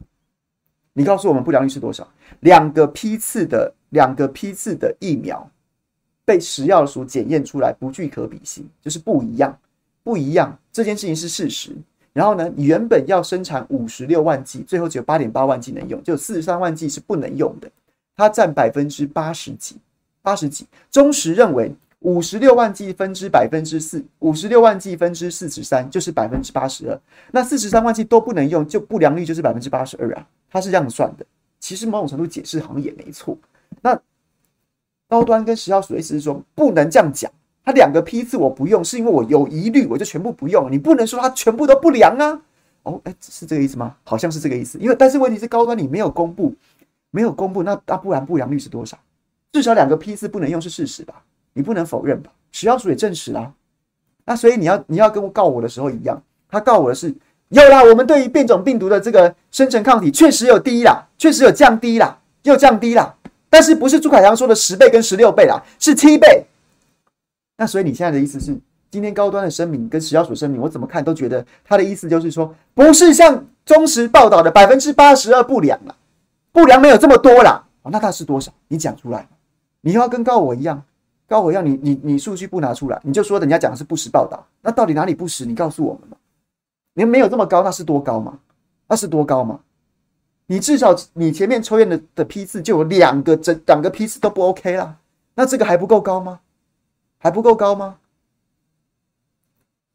[0.92, 2.06] 你告诉我们不良率是多少？
[2.40, 3.72] 两个批次的。
[3.92, 5.46] 两个批次的疫苗
[6.24, 9.54] 被食药署检验出来不具可比性，就是不一样，
[10.02, 10.58] 不一样。
[10.72, 11.76] 这件事情是事实。
[12.14, 17.70] 然后呢，你原本要生产五十六万剂，最后只有八点八万剂能用，就四十三万剂是不能用的。
[18.16, 19.76] 它占百分之八十几，
[20.22, 20.66] 八十几。
[20.90, 26.98] 中时认为五十六万剂分之百分之四，五十六万剂分之四十三就是百分之八十二。
[27.30, 30.26] 那四十三万剂都不能用，就不良率就是百分之八十二啊。
[30.52, 31.24] 他是这样算的。
[31.58, 33.36] 其实某种程度解释好像也没错。
[33.80, 33.98] 那
[35.08, 37.30] 高端跟食药署的意思是说，不能这样讲。
[37.64, 40.70] 他两个批次我不用，是因为我有疑虑，我就全部不用。
[40.70, 42.42] 你不能说它全部都不良啊。
[42.82, 43.96] 哦，哎，是这个意思吗？
[44.02, 44.78] 好像是这个意思。
[44.78, 46.54] 因为但是问题是，高端你没有公布，
[47.10, 48.98] 没有公布，那那不然不良率是多少？
[49.52, 51.22] 至少两个批次不能用是事实吧？
[51.52, 52.32] 你不能否认吧？
[52.50, 53.54] 食药署也证实了。
[54.24, 57.14] 那所以你要你要跟我告我的时候一样，他告我的是
[57.52, 63.14] 有啦，我们对于变种病毒的这个生成抗体确实有低啦，确实有降低啦，又降低啦。
[63.50, 66.46] 但是不是朱凯翔说的十倍跟十六倍啦，是七倍。
[67.58, 68.58] 那所以你现在的意思是，
[68.90, 75.94] 今天高端的声明跟食药署声明，我怎么看都觉得他的意思就是说，不是像中时报道的百分之八十二不良了，
[76.52, 77.62] 不良没有这么多啦。
[77.82, 78.50] 哦，那他是多少？
[78.68, 79.28] 你讲出来。
[79.82, 80.82] 你要跟高我一样，
[81.28, 84.42] 高我一样，你你你数据不拿出来，你就说人家讲的是不实报道。
[84.62, 85.44] 那到底哪里不实？
[85.44, 86.16] 你告诉我们嘛。
[86.94, 88.38] 你没有这么高，那是多高嘛？
[88.88, 89.60] 那是多高嘛？
[90.46, 94.98] 你至少你前面抽烟的的批次就有两个，整两个批次都不 OK 啦，
[95.34, 96.40] 那这个还不够高吗？
[97.18, 97.98] 还不够高吗？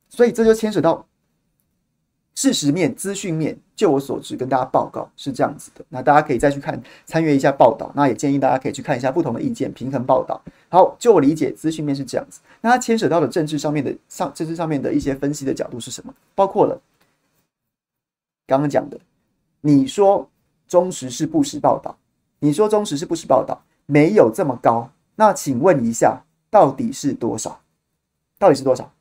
[0.09, 1.05] 所以这就牵扯到
[2.37, 3.57] 事实面、资讯面。
[3.75, 5.83] 就我所知，跟大家报告是这样子的。
[5.89, 7.91] 那大家可以再去看参阅一下报道。
[7.95, 10.39] 那也建议大家可以去看一下不同的意见，平衡报道。
[10.69, 12.39] 好，就我理解，资讯面是这样子。
[12.61, 16.13] 那它牵扯到的政治上面的上政治上面的一些分析的角度是什么？
[16.35, 16.79] 包括了
[18.45, 18.99] 刚刚讲的，
[19.61, 20.29] 你说。
[20.67, 21.95] 中时是不实报道，
[22.39, 24.91] 你说中时是不实报道，没有这么高。
[25.15, 27.61] 那请问一下，到底是多少？
[28.37, 28.91] 到底是多少？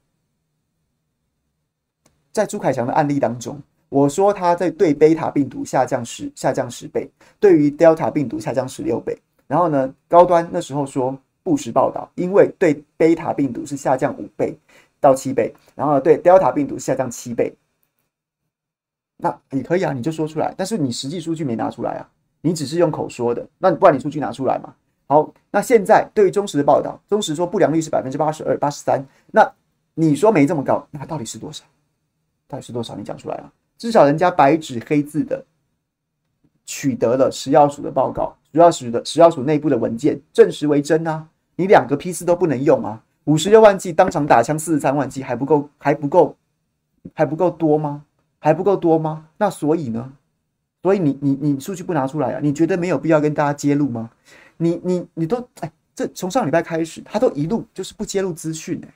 [2.37, 9.16] 在朱凯翔的案例当中，我说他在对贝塔病毒下降十下降十倍，对于 Delta 病毒下降十六倍。
[9.46, 14.55] 然后呢，高端那时候说不实报道，因为对贝塔病毒是下降五倍
[15.01, 17.57] 到七倍，然后对 Delta 病毒下降七倍。
[19.16, 22.07] 那你可以啊，你就说出来，但是你实际数据没拿出来啊，
[22.42, 24.75] 你只是用口说的，那你不然你数据拿出来嘛？
[25.07, 29.51] 好，那现在对于中实的报道，中实说不良率是百分之八十二、八十三，那
[29.94, 31.64] 你说没这么高，那到底是多少？
[32.48, 32.94] 到底是多少？
[32.96, 35.44] 你讲出来啊，至少人家白纸黑字的
[36.64, 46.37] 取得了食药署的报告，食药署的食药署内部的文件证实为真啊，你两个批次都不能用啊，五十六万剂当场打枪四十三万剂还不够，还不够，
[47.14, 48.04] 还不够多吗？
[48.38, 49.28] 还不够多吗？
[49.38, 50.12] 那所以呢？
[50.82, 52.40] 所以你你你数据不拿出来啊？
[52.40, 54.09] 你觉得没有必要跟大家揭露吗？
[54.56, 58.94] 你你你都哎，这从上礼拜开始，他都一路就是不揭露资讯哎。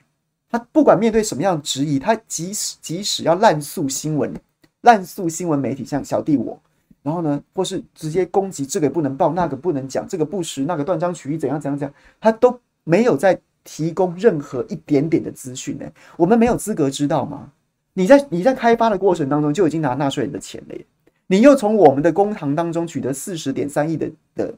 [0.51, 4.33] 他不管面对什么样的质疑，他即使即使要滥诉新闻，
[4.81, 6.59] 滥诉新闻媒体，像小弟我，
[7.01, 15.85] 然后呢，或是直接攻击这个不能报，那个不能讲，这个不实，那个断章取义，怎样怎样怎样，他都没有在提供任何一点点的资讯呢。
[16.17, 17.49] 我们没有资格知道吗？
[17.93, 20.85] 你在你在开发的过程当中就已经拿纳税人的钱了耶，
[21.27, 24.53] 你又从我们的公行当中取得四十点三亿的的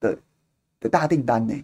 [0.00, 0.18] 的
[0.80, 1.54] 的大订单呢，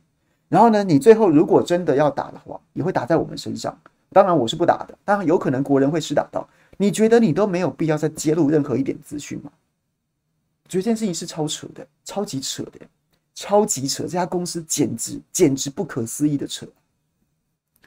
[0.48, 3.76] 然后呢，你最后如果真的要打的话，也会打在我们身上。
[4.12, 6.48] 当然我是不打的，当然有可能国人会施打到。
[6.76, 9.50] 你觉得你都没有必要再揭露任何一点资讯吗？
[10.68, 12.80] 觉得这件事情是超扯的，超级扯的，
[13.34, 14.04] 超级扯！
[14.04, 16.66] 这家公司简直简直不可思议的扯。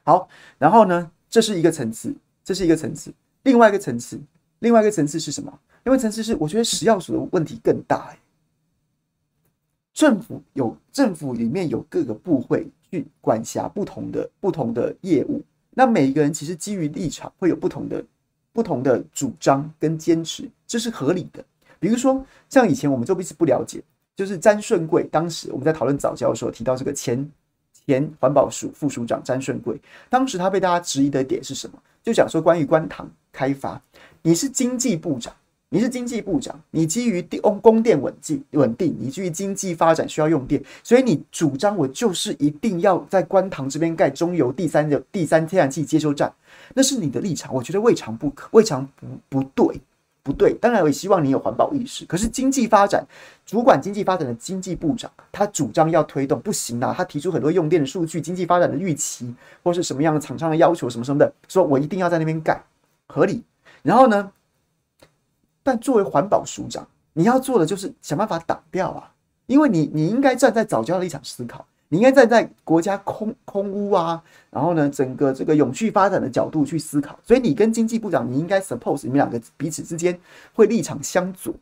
[0.04, 3.12] 好，然后呢，这是一个层次，这是一个层次。
[3.44, 4.20] 另外一个层次，
[4.60, 5.52] 另外一个层次是什么？
[5.84, 8.10] 另外一个层次是，我觉得食药署的问题更大。
[8.12, 8.18] 哎，
[9.98, 18.06] 政府有政府里面有各个部会去管辖不同的不同的业务，那每一个人其实基于立场会有不同的
[18.54, 21.44] 不同的主张跟坚持，这是合理的。
[21.80, 23.82] 比如说，像以前我们就一直不了解，
[24.16, 27.28] 就是詹顺贵，当时我们在讨论早教的时候提到这个前
[27.88, 29.82] 前环保署副署长詹顺贵，
[30.12, 31.82] 当时他被大家质疑的点是什么？
[32.04, 33.82] 就讲说关于观塘开发，
[34.22, 35.34] 你是经济部长，
[35.70, 46.34] 你是经济部长，你基于供供电稳定稳定，你基于经济发展需要用电，所以你主张我就是一定要在观塘这边盖中油第三的第三天然气接收站，
[46.74, 49.82] 那是你的立场，我觉得未尝不可，未尝不不对。
[50.24, 52.04] 不对，当然我也希望你有环保意识。
[52.04, 53.02] 可是经济发展
[53.46, 56.94] 主管经济发展的经济部长，他主张要推动，不行啊！
[56.94, 62.62] 他提出很多用电的数据、经济发展的预期，或是什么样的厂商的要求，什么什么的，说我一定要在那边盖，
[63.08, 63.42] 合理。
[63.84, 64.30] 然后呢，
[65.68, 69.12] 但作为环保署长，你要做的就是想办法挡掉啊，
[69.48, 71.68] 因为你你应该站在早教的立场思考。
[71.90, 77.20] 你应该站在国家空空污啊，然后呢，整个这个永续发展的角度去思考。
[77.22, 80.18] 所以你跟经济部长，你应该 suppose 你们两个彼此之间
[80.54, 81.54] 会立场相左，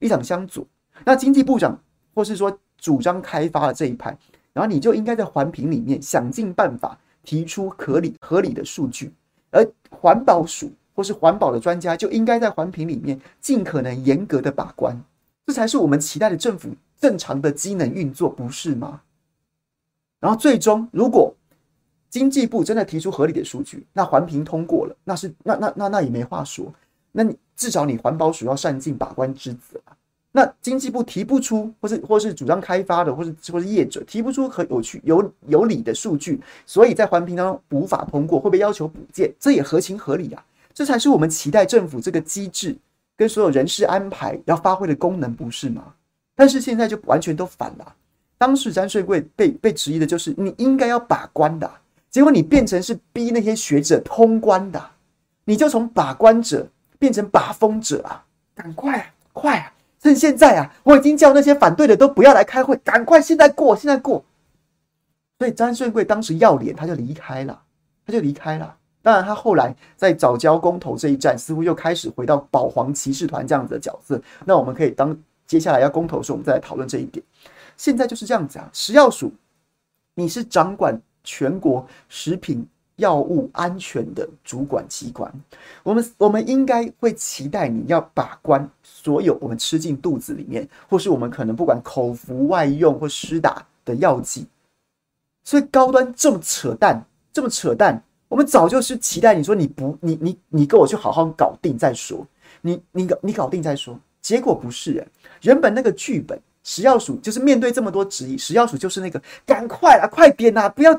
[0.00, 0.66] 立场相左。
[1.04, 1.78] 那经济部长
[2.14, 4.16] 或是说主张开发的这一派，
[4.52, 9.12] 然后你就应该在环评里面想尽办法提出合理合理的数据，
[9.50, 15.00] 而环保署或是环保的专家就应该在环评里面尽可能严格的把关，
[15.46, 19.00] 这才是我们期待的政府正常的机能运作，不是吗？
[20.18, 21.32] 然后最终，如果
[22.10, 26.66] 经济部真的提出合理的数据，那环评通过了，那是那那那那也没话说。
[27.12, 29.94] 那你至少你环保署要善尽把关之责啊。
[30.32, 40.44] 那经济部提不出，或是或是主张开发的，或是或是业者提不出很有趣有有理的数据，所以在环评当中无法通过，会被要求补件，这也合情合理啊。
[40.78, 42.78] 这才是我们期待政府这个机制
[43.16, 45.82] 跟所有人事安排要发挥的功能，不是吗？
[46.36, 47.96] 但是现在就完全都反了。
[48.38, 51.68] 当时詹顺贵被被质疑的就是你应该要把关的，
[52.08, 54.80] 结果你变成是逼那些学者通关的，
[55.46, 58.24] 你就从把关者变成把风者啊！
[58.54, 60.72] 赶快啊，快啊，趁现在啊！
[60.84, 64.24] 我已经叫那些反对的都不要来开会，赶快现在过，现在过。
[65.40, 67.62] 所以詹顺贵当时要脸，他就离开了，
[68.06, 68.76] 他就离开了。
[69.08, 74.20] 当然，他后来在早教公投这一战，似乎又开始回到保皇骑士团这样子的角色。
[74.44, 77.24] 那我们可以当接下来要公投的时候，我们再来讨论这一点。
[77.78, 79.32] 现在就是这样子啊，食药署，
[80.14, 85.32] 你是掌管全国食品药物安全的主管机关，
[85.82, 94.46] 我们我们应该会期待你要把关所有我们吃进肚子里面，或是我们可能不管口服、外用或施打的药剂。
[95.44, 102.26] 所以高端这么扯淡，这么扯淡，我们早就是期待你说你不，你你你跟我去好好搞定再说，
[102.60, 105.06] 你你搞你搞定再说，结果不是，
[105.42, 106.38] 原本那个剧本。
[106.64, 110.94] 食药署就是面对这么多质疑，食药署就是那个赶快啊，快点呐，不要，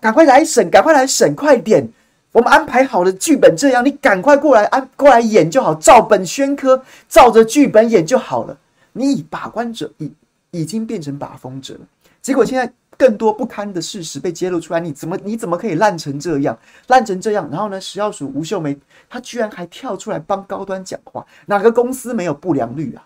[0.00, 1.88] 赶快来审，赶快来审，快点！
[2.32, 8.58] 我们安排好的剧本这样，你赶快过来安过来演就好，照本宣科，照着剧本演就好了。
[8.94, 10.12] 你以把关者已
[10.50, 11.80] 已经变成把风者了，
[12.20, 17.48] 结果现在更多不堪的事实被揭露出来，你怎么你怎么可以烂成这样，烂成这样？
[17.50, 23.04] 然后呢，食药署吴秀梅她居然还跳出来帮高端讲话，哪个公司没有不良率啊？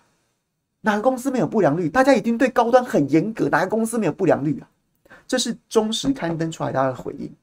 [0.81, 1.89] 哪个公司没有不良率？
[1.89, 3.49] 大家一定对高端很严格。
[3.49, 4.69] 哪个公司没有不良率啊？
[5.27, 7.33] 这是中时刊登出来他的回应，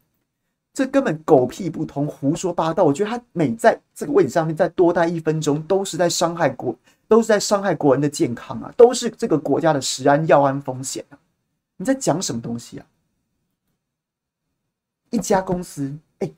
[0.72, 2.84] 这根本狗屁不通，胡说八道。
[2.84, 6.72] 我觉得他每在这个位置上面再多待一分钟，都是在伤害国，
[7.08, 11.18] 都是在伤害国人的健康啊，都是这个国家的食安药安风险啊！
[11.76, 12.86] 你在讲什么东西啊？
[15.10, 16.30] 一家公司，哎，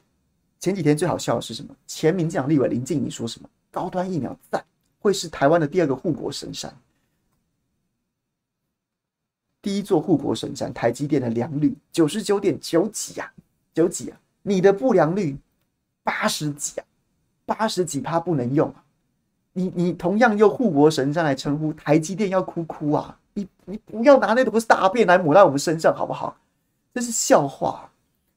[0.58, 1.74] 前几天最好笑的是什么？
[1.86, 3.48] 前民进党立委林静仪说什么？
[3.70, 4.64] 高端疫苗在，
[4.98, 6.74] 会是台湾的第二个护国神山。
[9.60, 13.32] 第一座护国神山，台积电的良率九十九点九几啊，
[13.74, 14.20] 九几啊？
[14.42, 15.36] 你的不良率
[16.02, 16.86] 八十几啊，
[17.44, 18.84] 八十几趴不能用啊！
[19.52, 23.18] 你你同样用护国神山来称呼台积电，要哭哭啊！
[23.36, 26.34] 你你不要拿那坨大便来抹在我们身上好不好？
[26.94, 27.90] 这是笑话。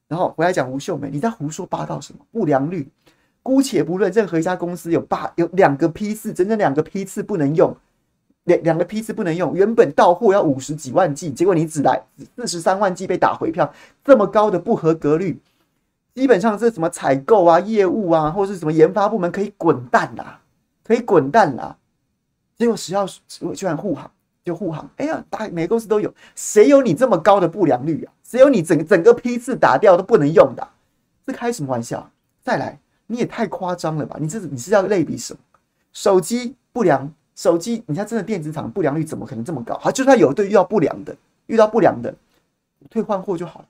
[0.06, 2.18] 然后回来讲吴秀梅，你在胡说八道什么？
[2.30, 2.86] 不良率，
[3.42, 7.74] 姑且不论任何一家公司有八有两个批次，整整两个批次不能用。
[8.44, 12.02] 两两个批次不能用，原本到货要五十几万剂，结果你只来
[12.36, 15.38] 四十三万剂被打回票，这么高的不合格率，
[16.14, 20.40] 基本上是什么采购啊、业务啊，或是什么研发部门可以滚蛋啦，
[20.82, 21.76] 可以滚蛋啦。
[22.56, 24.10] 结果食药署居然护航，
[24.50, 24.90] 就护航。
[24.96, 28.12] 哎呀，大每个公司都有，谁有你这么高的不良率啊？
[28.24, 30.68] 谁有你整整个批次打掉都不能用的？
[31.24, 32.10] 这开什么玩笑？
[32.42, 34.16] 再来，你也太夸张了吧？
[34.20, 35.40] 你这你是要类比什么？
[35.92, 39.78] 手机不良，手机你看真的电子厂不良率怎么可能这么高？
[39.78, 42.12] 好，就算有对遇到不良的，遇到不良的，
[42.90, 43.66] 退换货就好了。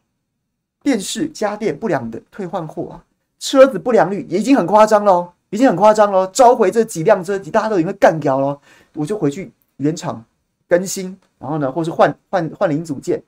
[0.82, 3.04] 电视家电不良的退换货啊，
[3.38, 6.26] 车子不良率已经很夸张喽，已经很夸张喽。
[6.28, 8.58] 召回这几辆车，大家都已经干掉了，
[8.94, 10.24] 我就回去原厂
[10.70, 13.20] 更新，然后呢，或是换换换零组件，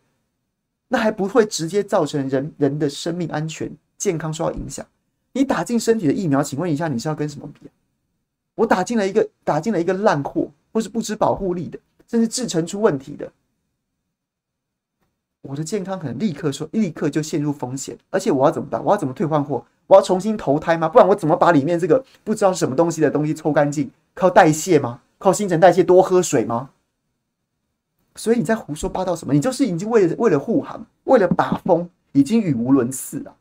[0.86, 4.86] 那还不会直接造成人人的生命安全健康受到影响。
[5.32, 7.70] 你打进身体的疫苗，请问一下，你是要跟什么比啊？
[8.54, 11.76] 我打进了一个打进了一个烂货，或是不知保护力的，
[12.06, 13.28] 甚至制成出问题的。
[15.40, 18.84] 我的健康可能立刻说，立刻就陷入风险，而且我要怎么办？
[18.84, 19.64] 我要怎么退换货？
[19.88, 20.88] 我要重新投胎吗？
[20.88, 23.90] 不然我怎么把里面这个不知道是什么东西的东西抽干净？
[24.14, 25.00] 靠代谢吗？
[25.18, 26.70] 靠新陈代谢多喝水吗？
[28.14, 29.32] 所以你在胡说八道什么？
[29.32, 33.34] 你就是已经为了为了护航，为了把风，已经语无伦次了，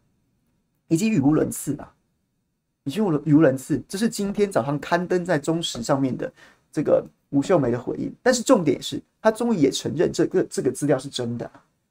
[0.87, 1.91] 已经语无伦次了，
[2.85, 3.81] 已经语无伦次。
[3.87, 6.31] 这是今天早上刊登在中时上面的
[6.71, 11.49] 这个吴秀梅的回应，但是重点是，他终于也承认这个这个资料是真的。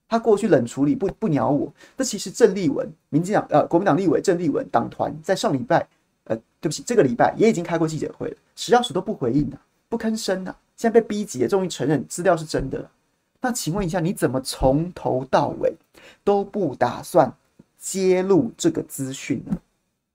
[0.08, 5.86] 他过去冷处理不不鸟我，那其实郑立文，民进党呃国民党立委郑立文党团在上礼拜
[6.24, 9.56] 呃对不起这个礼拜也已经开过记者会了，食药署都不回应的，
[9.88, 12.88] 不吭声的，现在被逼急了，终于承认资料是真的。
[13.42, 15.74] 那请问一下，你怎么从头到尾
[16.24, 17.30] 都不打算
[17.78, 19.58] 揭露这个资讯呢？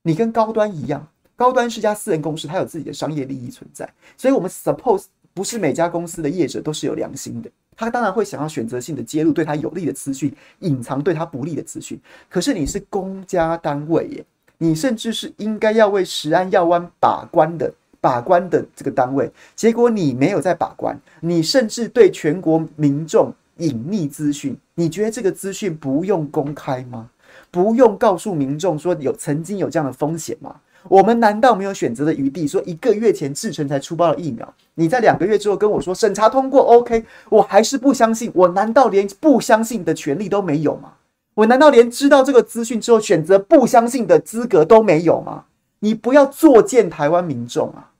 [0.01, 5.03] 你跟高端一样，高端是家私人公司，它有自己的商业利益存在，所以我们 suppose
[5.35, 7.51] 不是每家公司的业者都是有良心的。
[7.77, 12.01] 他当然会想要选择性的揭露对他有利的资讯，隐藏对他不利的资讯。
[12.27, 14.25] 可是你是公家单位耶，
[14.57, 17.71] 你甚至是应该要为食安药安把关的
[18.05, 24.55] 把关的这个单位，结果你没有在把关，你甚至对全国民众隐匿资讯。
[24.75, 27.09] 你觉得这个资讯不用公开吗？
[27.49, 30.57] 不用告诉民众说有曾经有这样的风险吗？
[30.87, 32.47] 我们难道没有选择的余地？
[32.47, 38.31] 说一个月前制成才出包的疫苗，你在两个月之后跟我说审查通过，OK，我还是不相信。
[38.35, 40.91] 我难道连不相信的权利都没有吗？
[41.33, 45.45] 我难道连知道这个资讯之后选择不相信的资格都没有吗？
[45.79, 47.91] 你不要作践台湾民众啊！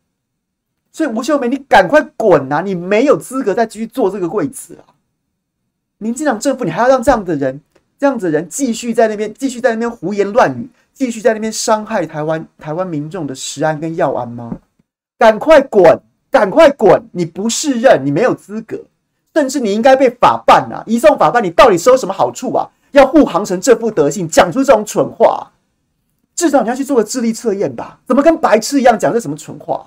[0.96, 2.62] 所以吴秀梅，你赶快滚啊！
[2.62, 4.96] 你没有资格再继续坐这个位置啊！
[5.98, 7.60] 民进党政府，你还要让这样的人、
[8.00, 10.70] 这样子的人继续在那边、继续在那边胡言乱语？
[10.94, 14.58] 继续在那边伤害台湾台湾民众的食安跟药安吗？
[15.18, 16.00] 赶快滚，
[16.32, 17.04] 赶快滚！
[17.12, 18.80] 你不适任，你没有资格，
[19.34, 20.82] 甚至你应该被法办啊！
[20.88, 22.70] 移送法办，你到底收什么好处啊？
[22.92, 25.52] 要护航成这副德性，讲出这种蠢话，
[26.38, 28.00] 至少你要去做个智力测验吧？
[28.08, 29.86] 怎么跟白痴一样讲这什么蠢话？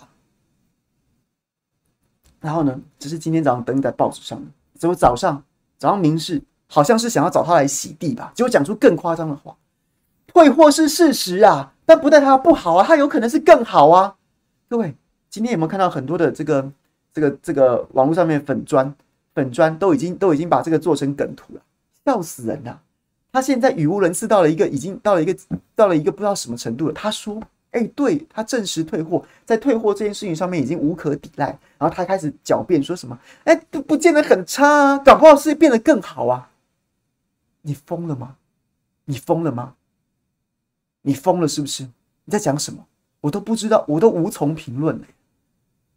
[2.40, 2.80] 然后呢？
[2.98, 4.46] 只是今天早上登在报纸上的，
[4.78, 5.42] 怎么早上
[5.76, 8.32] 早上明示好像是想要找他来洗地吧？
[8.34, 9.56] 结果讲出更夸张的话。
[10.26, 14.14] 退货是事实啊，但不代表不好啊，它有可能是更好啊。
[14.68, 14.94] 各位，
[15.30, 16.70] 今天有没有看到很多的这个、
[17.12, 18.94] 这个、这个网络上面粉砖、
[19.34, 21.60] 粉砖都已经都已经把这个做成梗图了，
[22.04, 22.80] 笑死人了。
[23.32, 25.36] 他现在语无伦次到了一个已经到了一个
[25.74, 26.92] 到了一个不知道什么程度了。
[26.92, 27.40] 他说
[27.70, 31.46] ：“哎、对他证实退货，在退货这件事情上面已经无可抵赖。”
[31.78, 36.50] 然后他开始狡辩说什么：“哎、都不见得很差啊，搞不好是变得更好啊。”
[37.62, 38.36] 你疯了吗？
[39.04, 39.74] 你疯了吗？
[41.02, 41.84] 你疯了是不是？
[42.24, 42.86] 你在讲什么？
[43.20, 45.06] 我都不知道，我都无从评论了，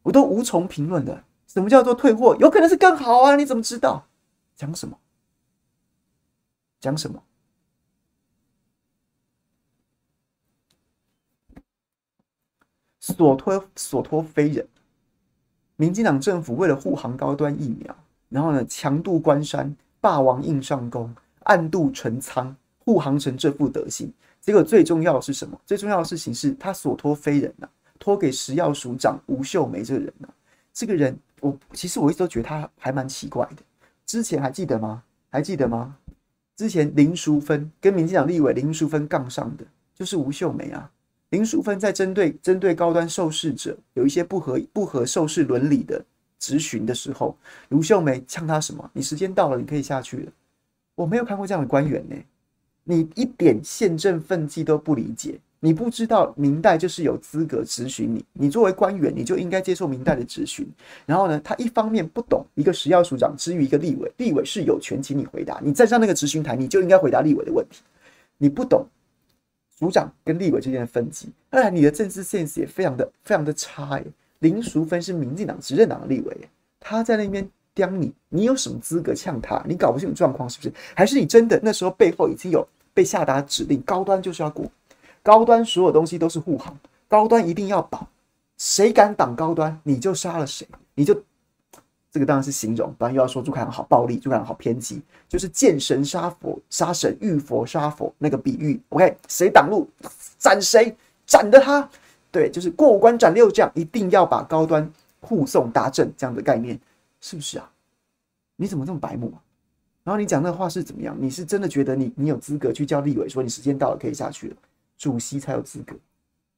[0.04, 1.24] 我都无从评论的。
[1.48, 2.36] 什么叫做退货？
[2.40, 3.36] 有可能是更好啊？
[3.36, 4.08] 你怎么知道？
[4.56, 4.98] 讲什么？
[6.80, 7.22] 讲什么？
[13.02, 14.66] 所托所托非人。
[15.76, 17.94] 民进党政府为了护航高端疫苗，
[18.30, 24.14] 然后呢，强渡关山，霸王硬上弓，暗度陈仓，护航成这副德行。
[24.40, 25.60] 结果最重要的是什么？
[25.66, 30.34] 最重要的事情是他所托非人呐、啊，托给食药署长吴秀梅这个人呐、啊。
[30.72, 33.64] 这个人，我其实我一直都觉得他还蛮奇怪的。
[34.06, 35.04] 之前还记得吗？
[35.30, 35.98] 还记得吗？
[36.56, 40.92] 之前林淑芬跟民进党立委林淑芬杠上的就是吴秀梅啊。
[41.32, 46.02] 林淑芬在针对针对高端受试者有一些不合不合受试伦理的
[46.40, 47.36] 质询的时候，
[47.70, 48.90] 卢秀梅呛他什么？
[48.94, 50.32] 你时间到了，你可以下去了。
[50.96, 52.16] 我没有看过这样的官员呢、
[52.84, 60.68] 你一点宪政分际都不理解，你不知道明代就是有资格质询你，你作为官员，你就应该接受明代的质询。
[61.06, 67.82] 然后呢，他一方面不懂一个食药署长，之于一个立委，立委是有权请你回答，你站上那个质询台，你就应该回答立委的问题。
[68.38, 68.86] 你不懂
[69.82, 74.06] 组长跟立委之间的分歧，当然你的政治现实也非常的非常的差耶。
[74.38, 76.38] 林淑芬是民进党执政党的立委，
[76.80, 79.60] 他在那边刁你，你有什么资格呛他？
[79.68, 80.72] 你搞不清楚状况是不是？
[80.94, 82.64] 还是你真的那时候背后已经有
[82.94, 84.72] 被下达指令，高端就是要过，
[85.24, 86.78] 高端所有东西都是护航，
[87.08, 88.08] 高端一定要保，
[88.60, 91.20] 谁敢挡高端，你就杀了谁，你就。
[92.12, 98.78] 这个当然是形容，不然又要说朱凯阳好暴力，朱凯阳好偏激，就是见神杀佛，杀神遇佛杀佛那个比喻。
[98.90, 99.90] OK，谁挡路
[100.38, 100.94] 斩谁，
[101.26, 101.90] 斩的他。
[102.30, 104.92] 对，就是过五关斩六将，一定要把高端
[105.22, 106.78] 护送达阵这样的概念，
[107.22, 107.72] 是不是啊？
[108.58, 109.40] 你怎么这么白目啊？
[110.04, 111.16] 然后你讲那话是怎么样？
[111.18, 114.56] 你是真的觉得你你有资格去叫立委说你时间到了可以下去了？
[114.98, 115.96] 主席才有资格，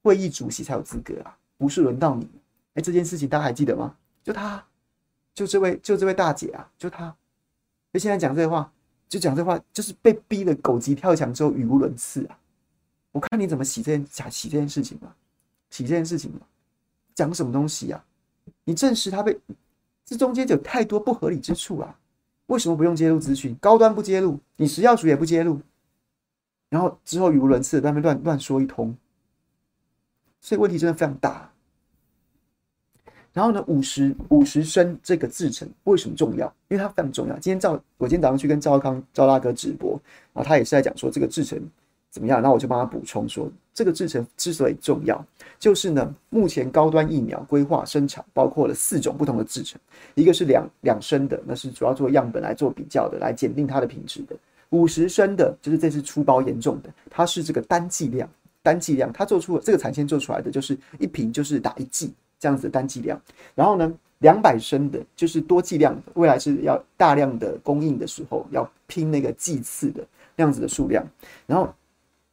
[0.02, 2.28] 会议主席才有资格啊，不是轮到你。
[2.74, 3.96] 哎，这件事情大家还记得吗？
[4.24, 4.64] 就他。
[5.34, 7.16] 就这位，就这位大姐啊，就她，
[7.92, 8.72] 就现在讲这话，
[9.10, 12.38] 就讲这话，就是被逼的狗急跳墙之后语无伦次啊！
[13.12, 15.16] 我看你怎么洗这件假洗这件事情嘛，
[15.70, 16.42] 洗这件事情嘛，
[17.16, 18.04] 讲什么东西啊？
[18.64, 19.40] 你证实他被
[20.06, 22.00] 这中间就有太多不合理之处啊！
[22.48, 23.56] 为什么不用揭露资讯？
[23.56, 25.62] 高端不揭露，你食药署也不揭露，
[26.70, 28.96] 然后之后语无伦次在那边乱乱说一通，
[30.42, 31.53] 所以问题真的非常大。
[33.34, 36.46] 然后呢，五十五十升这个制程为什么重要？
[36.70, 37.34] 因为它非常重要。
[37.40, 40.00] 今天赵，我今天早上去跟赵康赵大哥直播，
[40.34, 41.60] 然后他也是在讲说这个制程
[42.12, 45.26] 怎么样，然后我就帮他补充说，这个制程之所以重要，
[45.58, 49.82] 就是呢，目前高端疫苗规划生产包括了四种不同的制程，
[50.14, 54.36] 一个是两两升的，那是主要做样本来做比较的，来检定它的品质的；
[54.70, 58.30] 五十升的，就是这次出包严重的，它是这个单剂量，
[58.62, 62.14] 单剂量，它做出了这个产线做出来的就是一瓶就是打一剂。
[62.44, 63.18] 这样子的单剂量，
[63.56, 63.90] 然后呢，
[64.20, 71.02] 两百升的，就是多剂量，未来是要大量的供应的时候，要拼那个剂次的那样子的数量。
[71.48, 71.74] 然后，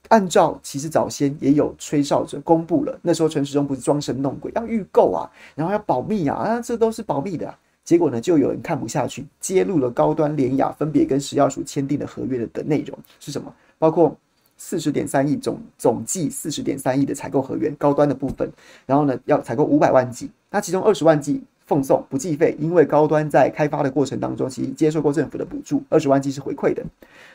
[0.09, 7.57] 按照其实早先也有吹哨者公布了，那时候陈时中不是装神弄鬼要预购啊，然后要保密啊，啊，这都是保密的啊。
[7.85, 14.17] 结果呢，就有人看不下去，揭露了高端、联雅分别跟食药署签订的合约的的内容是什么，包括。
[14.63, 18.47] 四十点三亿总总计四十点三亿的采购合约，高端的部分，
[18.85, 26.85] 然后呢要采购五百万剂，那其中二十万剂奉送不计费，因为高端在开发的过程当中，其实接受过政府的补助，二十万剂是回馈的，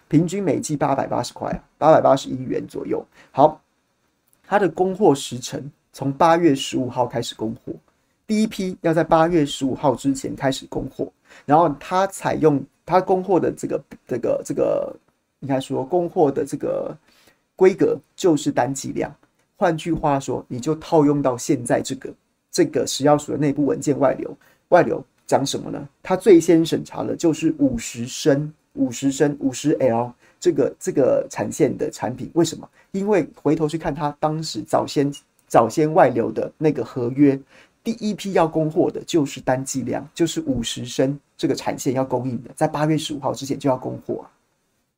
[0.07, 3.03] 平均每剂八百八十块啊，八百八十一元左右。
[3.31, 3.59] 好，
[4.47, 7.73] 它的供货时程从八月十五号开始供货，
[8.27, 11.11] 第一批要在八月十五号之前开始供货，
[11.43, 14.95] 然后它采用它供货的这个这个这个，
[15.39, 16.95] 应该说供货的这个。
[17.55, 19.13] 规格就是单剂量，
[19.55, 22.13] 换句话说，你就套用到现在这个
[22.51, 24.37] 这个食药署的内部文件外流，
[24.69, 25.87] 外流讲什么呢？
[26.03, 32.29] 他最先审查的就是五十升、五十升、五十 L 这个这个产线的产品。
[32.33, 32.69] 为什么？
[32.91, 35.11] 因为回头去看他当时早先
[35.47, 37.39] 早先外流的那个合约，
[37.83, 44.25] 第一批要供货的就是单剂量，就是五十升这个产线要供应的，在八月十五号之前就要供货。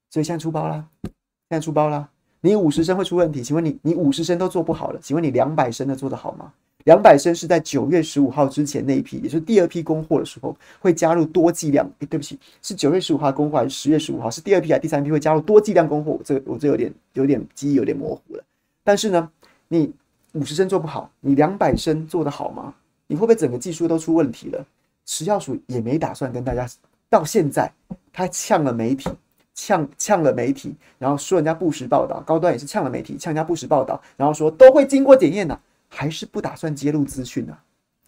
[0.09, 1.11] 所以现在出包啦，现
[1.49, 2.09] 在出包啦。
[2.47, 3.43] 你五十升会出问题？
[3.43, 6.49] 请问你，你五十升都做不好了，请问你两百升的做得好吗？
[6.85, 11.85] 两百升是在九月十五号之前那一批，也就是第二批供货的时候会加入多剂量。
[11.99, 14.31] 诶，对不起，是九月十五号供货还是十月十五号？
[14.31, 16.11] 是第二批还是第三批会加入多剂量供货？
[16.11, 18.43] 我这我这有点有点记忆有点模糊了。
[18.81, 19.29] 但是呢，
[19.67, 19.91] 你
[20.31, 22.73] 五十升做不好，你两百升做得好吗？
[23.07, 24.65] 你会不会整个技术都出问题了？
[25.05, 26.65] 食药署也没打算跟大家，
[27.09, 27.69] 到现在
[28.13, 29.09] 他呛了媒体。
[29.57, 37.57] 呛呛了媒体，然后说人家不实报道，高端也是呛了媒体，呛人家不实报道，然后说都会经过检验的，还是不打算揭露资讯呢？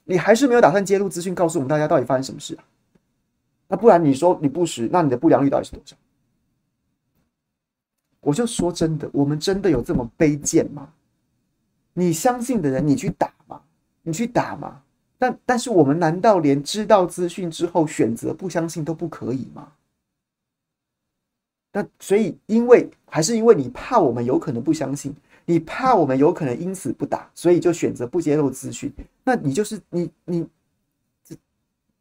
[0.05, 2.63] 你还是没有打算揭露资讯，告诉我们大家到底发生什么事啊？
[3.67, 5.97] 那不然你说你不实，那你的不良率到底是多少？
[8.21, 10.89] 我就说真的，我们真的有这么卑贱吗？
[11.93, 13.59] 你相信的人，你去打嘛，
[14.03, 14.83] 你去打嘛。
[15.17, 19.71] 但但是我们难道连知道资讯之后选择不相信都不可以吗？
[21.71, 25.15] 那所以，因为还是因为你怕我们有可能不相信，
[25.45, 28.91] 你怕我们有可能因此不打，所以就选择不揭露资讯。
[29.23, 30.47] 那你就是你你
[31.23, 31.35] 这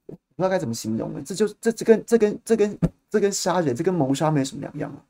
[0.07, 1.23] 不知道该怎么形容了。
[1.23, 2.79] 这就这这跟这跟这跟
[3.11, 5.05] 这跟杀人，这跟谋杀没什么两样啊。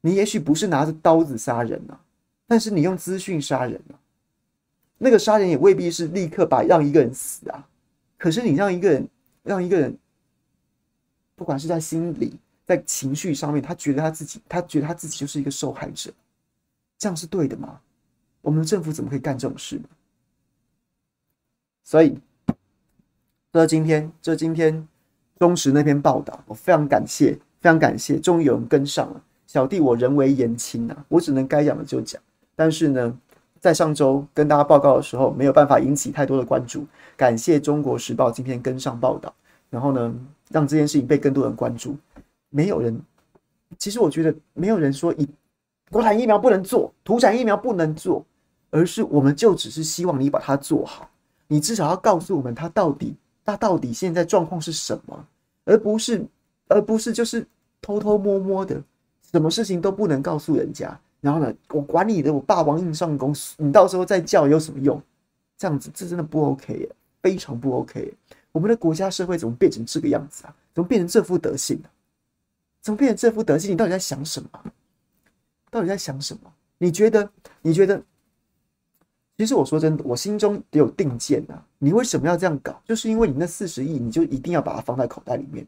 [0.00, 2.00] 你也许不是拿着刀子杀人啊，
[2.48, 3.94] 但是你用资讯杀人啊。
[4.98, 7.64] 那个杀人也未必是立刻把让一个人死啊，
[8.16, 9.08] 可是你让一个人
[9.44, 9.96] 让一个人，
[11.36, 12.36] 不管是在心里。
[12.68, 16.12] 在情绪上面，他觉得他自己，他觉得他自己就是一个受害者，
[16.98, 17.80] 这样是对的吗？
[18.42, 19.84] 我们的政府怎么可以干这种事呢？
[21.82, 22.18] 所以，
[23.54, 24.86] 这今天，这今天
[25.38, 29.24] 中时那篇报道，我非常感谢，非常感谢，终于有人跟上了。
[29.46, 32.20] 小弟我人微言轻啊，我只能该讲的就讲，
[32.54, 33.18] 但是呢，
[33.58, 36.86] 在上周跟大家报告的时候，没有办法引起太多的关注。
[37.16, 39.34] 感谢《中国时报》今天跟上报道，
[39.70, 40.14] 然后呢，
[40.50, 41.96] 让这件事情被更多人关注。
[42.50, 43.00] 没有人，
[43.78, 45.28] 其实我觉得没有人说以
[45.90, 48.24] 国产疫苗不能做，土产疫苗不能做，
[48.70, 51.08] 而是我们就只是希望你把它做好。
[51.46, 55.26] 你至少要告诉我们它到底，它到底现在状况是什么，
[55.64, 56.24] 而不是，
[56.68, 57.46] 而不是就是
[57.80, 58.82] 偷偷摸摸的，
[59.32, 60.98] 什么事情都不能告诉人家。
[61.20, 65.02] 然后呢，我管你的，我霸王硬上弓，你到时候再叫有什么用？
[65.56, 66.88] 这样子，这真的不 OK，
[67.22, 68.14] 非常不 OK。
[68.52, 70.54] 我们的国家社会怎么变成这个样子啊？
[70.74, 71.90] 怎么变成这副德性啊？
[72.88, 73.70] 怎么变成这副德性？
[73.70, 74.48] 你到底在想什么？
[75.70, 76.50] 到底在想什么？
[76.78, 77.30] 你觉得？
[77.60, 78.02] 你觉得？
[79.36, 81.62] 其实我说真的，我心中得有定见啊。
[81.76, 82.80] 你为什么要这样搞？
[82.86, 85.66] 就是因为你那四十亿，你就一定要把它放在口袋里面，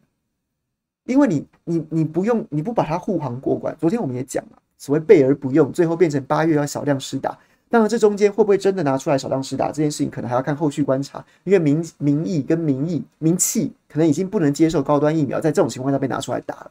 [1.05, 3.77] 因为你，你，你不用，你不把它护航过关。
[3.79, 4.63] 昨天我们也讲了。
[4.79, 7.39] 所谓备而不用，最后变成八月要少量施打。
[7.69, 11.23] 当然，这中间会不会真的拿出来少量施打这件事情，可能还要看后续观察。
[11.45, 16.71] 因为民民意跟民意民气可能已经不能接受高端疫苗在这种情况下被拿出来打了。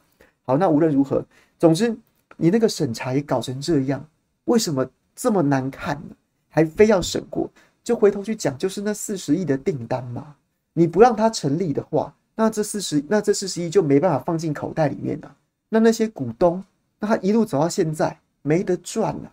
[0.50, 1.24] 好，那无论如何，
[1.60, 1.96] 总之
[2.36, 4.04] 你那个审查也搞成这样，
[4.46, 4.84] 为什么
[5.14, 6.16] 这么难看呢？
[6.48, 7.48] 还非要审过？
[7.84, 10.34] 就回头去讲，就是那四十亿的订单嘛。
[10.72, 15.36] 你不让它成立的话，那这四十那这四十亿就没办法放进口袋里面了。
[15.68, 16.64] 那那些股东。
[16.98, 19.32] 那他一路走到现在，没得赚了，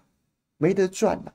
[0.57, 1.33] 没得赚了，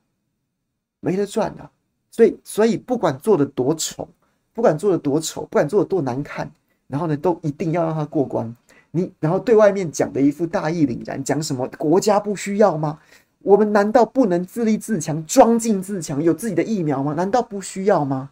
[1.01, 1.70] 没得赚了。
[2.11, 4.09] 所以，所以不管做的多丑，
[4.55, 6.49] 不管做的多丑，不管做的多难看，
[6.87, 8.55] 然后呢，都一定要让他过关。
[8.93, 12.99] 你然后对外面讲的一副大义凛然，讲什么国家不需要吗？
[13.40, 17.12] 我们难道不能自立自强、装进自强，有自己的疫苗吗？
[17.14, 18.30] 难道不需要吗？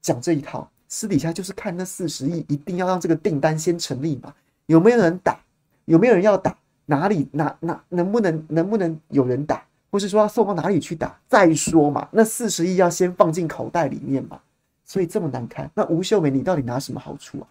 [0.00, 4.32] 讲这一套，私底下就是看那四十亿，一定要让这个订单先成立嘛？
[4.66, 5.40] 有没有人打？
[5.86, 6.56] 有没有人要打？
[6.86, 11.18] 哪里哪哪能不能能不能有人打，或是说要送到哪里去打？
[11.26, 14.40] 再说嘛，那四十亿要先放进口袋里面嘛，
[14.84, 15.70] 所以这么难看。
[15.74, 17.46] 那吴秀梅，你到底拿什么好处啊？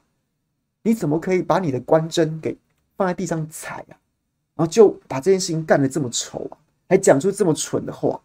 [0.88, 2.58] 你怎么可以把你的官箴给
[2.96, 4.00] 放在地上踩啊？
[4.56, 6.58] 然后就把这件事情干得这么丑啊？
[6.88, 8.22] 还讲出这么蠢的话，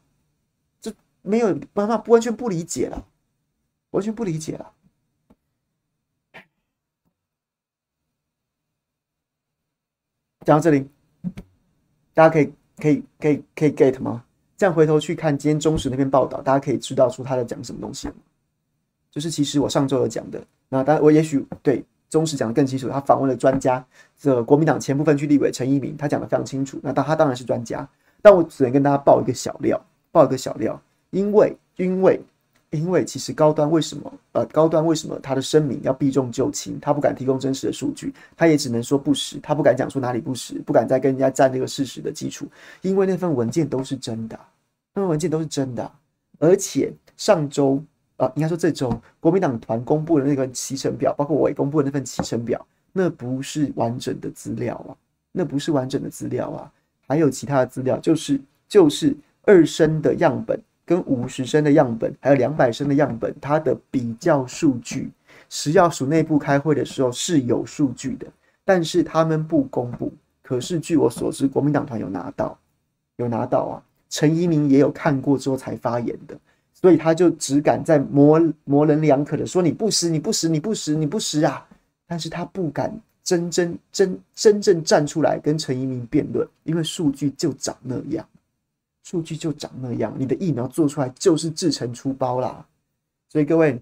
[0.80, 3.04] 这没有办法，不完全不理解了，
[3.90, 4.72] 完全不理解了。
[10.46, 10.88] 讲到这里。
[12.14, 14.24] 大家可以可以可以可以 get 吗？
[14.56, 18.08] 这样回头去看今天中时那篇报道，大家可以知道出他在讲什么东西。
[19.10, 22.88] 就是其实我上周有讲的，那当然我也许对中时讲的更清楚。
[22.88, 23.84] 他访问了专家，
[24.20, 26.78] 这国民党前不分区立委陈一鸣，他讲的非常清楚。
[26.82, 27.88] 那当他当然是专家，
[28.20, 30.78] 但我只能跟大家爆一个小料，爆一个小料，
[31.10, 32.20] 因为因为。
[32.74, 42.46] 因为其实高端为什么呃高端为什么他的声明要避重就轻，他不敢提供真实的数据，他也只能说不实，他不敢讲说哪里不实，不敢再跟人家站这个事实的基础，
[42.80, 44.40] 因为那份文件都是真的，
[44.94, 45.92] 那份文件都是真的，
[46.38, 47.78] 而且上周、
[48.26, 54.94] 呃、应该说这周国民党团公布的那个期程表，包括我也公布的那份期程表，那不是完整的资料啊，
[55.32, 56.70] 那不是完整的资料啊，
[57.08, 60.58] 还有其他的资料，就是就是二升的样本。
[60.84, 65.10] 跟五十升的样本，还有两百升的样本，它的比较数据，
[65.48, 68.26] 食药署内部开会的时候是有数据的，
[68.64, 70.12] 但是他们不公布。
[70.42, 72.58] 可是据我所知，国民党团有拿到，
[73.16, 73.74] 有拿到啊。
[74.10, 76.36] 陈怡民也有看过之后才发言的，
[76.82, 81.66] 所以他就只敢在模模棱两可的说你不实，你不实，你不实，你不实啊。
[82.06, 88.28] 但是他不敢真真真真正站出来跟陈怡民辩论，因为数据就长那样。
[89.04, 92.64] 数据就长那样，你的疫苗做出来就是制成出包啦，
[93.30, 93.80] 所以各位，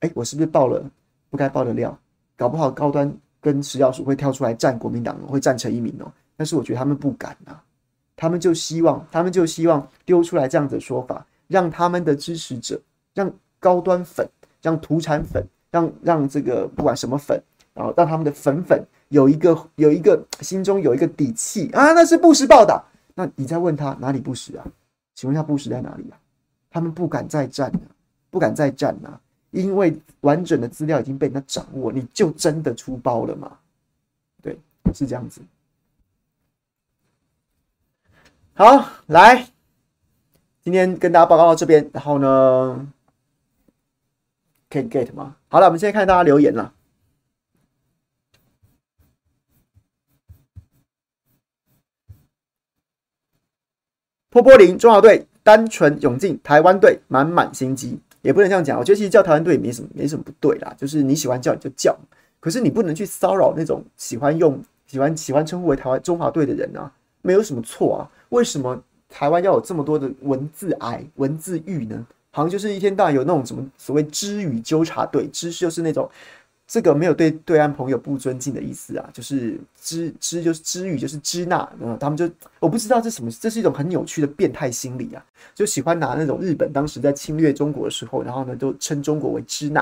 [0.00, 0.82] 哎、我是不是爆了
[1.28, 1.96] 不该爆的料？
[2.36, 6.10] 搞不好高端跟食药署会跳出来战国民党，会战陈一鸣哦。
[6.36, 7.60] 但是我觉得他们不敢呐，
[8.16, 12.80] 他们就希望，他们就希望丢出来这样子的说法，让他们的支持者，
[13.12, 13.28] 让
[13.58, 14.24] 高端粉，
[14.62, 17.42] 让土产粉，让让这个不管什么粉，
[17.74, 22.84] 然后让他们的粉粉有一个有一个心中有一个底气啊，那是不实报道。
[23.16, 24.64] 那你再问他哪里不实啊？
[25.12, 26.16] 请问一下不实在哪里啊？
[26.70, 27.80] 他们不敢再战了，
[28.30, 29.20] 不敢再战了，
[29.50, 33.58] 因为完整的资料已经被人家掌握，你就真的出包了吗？
[34.40, 34.56] 对，
[34.94, 35.40] 是这样子。
[38.54, 39.48] 好，来，
[40.62, 42.86] 今天跟大家报告到这边，然后呢，
[44.68, 45.36] 可以 get 吗？
[45.48, 46.74] 好了，我们现在看大家留言了。
[54.28, 58.78] 波波林中华队单纯勇进，台湾队满满心机，也不能这样讲。
[58.78, 61.98] 我觉得其实叫台湾队也没什么，没什么不对啦，就是你喜欢叫你就叫，
[62.38, 66.92] 可是你不能去骚扰那种喜欢用、喜欢喜欢称呼为台湾中华队的人啊，
[67.22, 68.10] 没有什么错啊。
[68.28, 68.80] 为什么
[69.10, 72.06] 台湾要有这么多的文字癌、文字狱呢？
[72.30, 76.08] 好像就是一天到晚有那种什么所谓知语纠察队，知就是那种
[76.66, 82.30] 这个没有对对岸朋友不尊敬的意思啊，就是知知就是知语就是支那，嗯，他们就
[82.60, 85.22] 我不知道这什么，这是一种很扭曲的变态心理啊，
[85.54, 89.80] 就喜欢拿那种日本当时在侵略中国的时候，然后呢都称中国为支那，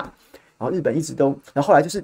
[0.57, 2.03] 然后日本一直都，然后后来就是。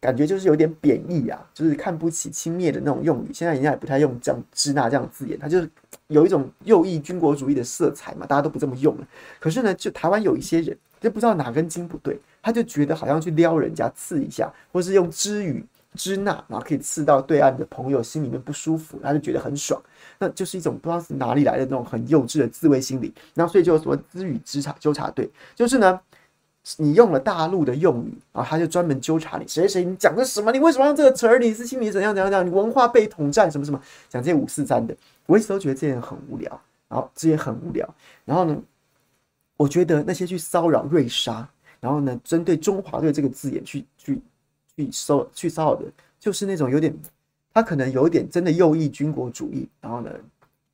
[0.00, 3.32] 感觉就是有点贬义啊，就是看不起、轻蔑的那种用语。
[3.32, 5.68] 现在人家也不太用这样“支那”这样字眼，它就是
[6.06, 9.08] 有一种右翼军国主义的色彩嘛，大家都不这么用了。
[9.40, 19.82] 可是呢，就台湾有一些人，就不知道哪根筋不对，他就觉得好像去撩人家、刺一下，或是用支语“支那”，然后可以刺到对岸的朋友心里面不舒服，他就觉得很爽。
[20.20, 23.12] 那就是一种不知道是哪里来的那种很幼稚的自卫心理。
[23.34, 25.98] 然后所以就说“知语支察纠察队”，就是呢。
[26.76, 30.52] 你用了大陆的用语啊，他就专门纠察你谁谁，你讲的什么？
[30.52, 31.38] 你为什么用这个词儿？
[31.38, 32.46] 你是心里怎样怎样怎样？
[32.46, 33.80] 你文化被统战什么什么？
[34.08, 34.94] 讲这些五四三的，
[35.26, 37.88] 我一直都觉得这些人很无聊，然后这些很无聊。
[38.24, 38.60] 然后呢，
[39.56, 41.48] 我觉得那些去骚扰瑞莎，
[41.80, 44.20] 然后呢，针对中华队这个字眼去去
[44.76, 45.86] 去骚去骚扰的，
[46.20, 46.94] 就是那种有点，
[47.54, 50.10] 他可能有点真的右翼军国主义，然后呢，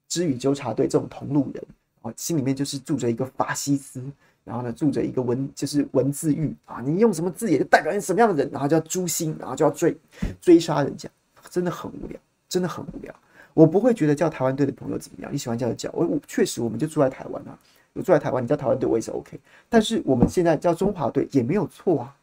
[0.08, 1.64] 支语纠察队这种同路人，
[2.02, 4.02] 啊，心里面就是住着一个法西斯。
[4.44, 6.82] 然后呢，住着一个文，就是文字狱啊！
[6.84, 9.96] 你用什么字眼就代表你什么样的人，然后就要诛心，然后就要追
[10.40, 11.08] 追杀人家，
[11.48, 13.14] 真的很无聊，真的很无聊。
[13.54, 15.90] 我不会觉得叫台湾队的朋友怎么样，你喜欢叫就叫。
[15.94, 17.58] 我我确实，我们就住在台湾啊，
[17.94, 19.40] 我住在台湾，你叫台湾队我也是 OK。
[19.68, 22.14] 但是我们现在叫中华队也没有错啊，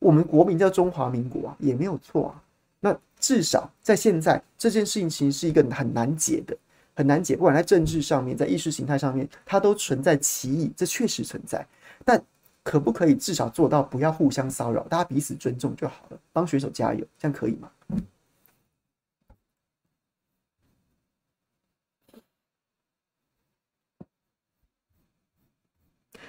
[0.00, 2.42] 我们国名叫中华民国啊，也没有错啊。
[2.80, 6.56] 那至少在现在这件事情其实是一个很难解的。
[7.00, 11.66] 很难解，不管在政治上面，在意识形态上面，它都存在歧义，这确实存在。
[12.04, 12.22] 但
[12.62, 16.18] 可不可以至少做到不要互相骚扰，大家彼此尊重就好了？
[16.30, 17.70] 帮选手加油，这样可以吗？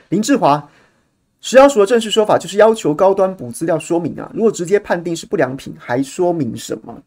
[0.07, 0.71] 林志华，
[1.41, 7.03] 食药署的正式说法就是要求高端补资料说明啊，如果直接判定是不良品，还说明什么？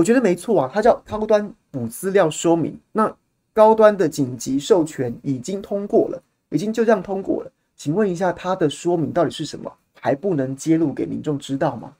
[0.00, 2.80] 我觉得没错啊，它叫高端补资料说明。
[2.90, 3.14] 那
[3.52, 7.52] 高端的紧急授权已经通过了，已经就这样通过了。
[7.76, 9.70] 请问一下，它的说明到底是什么？
[10.00, 11.92] 还不能揭露给民众知道吗？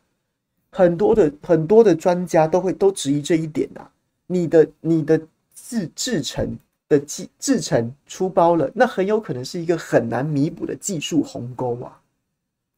[0.71, 3.91] 很多的很多的专家都会都质疑这一点啊。
[4.27, 5.21] 你的你的
[5.55, 6.57] 制制成
[6.89, 12.01] 的技制成出包了，那很有可能是一个很难弥补的技术鸿沟啊。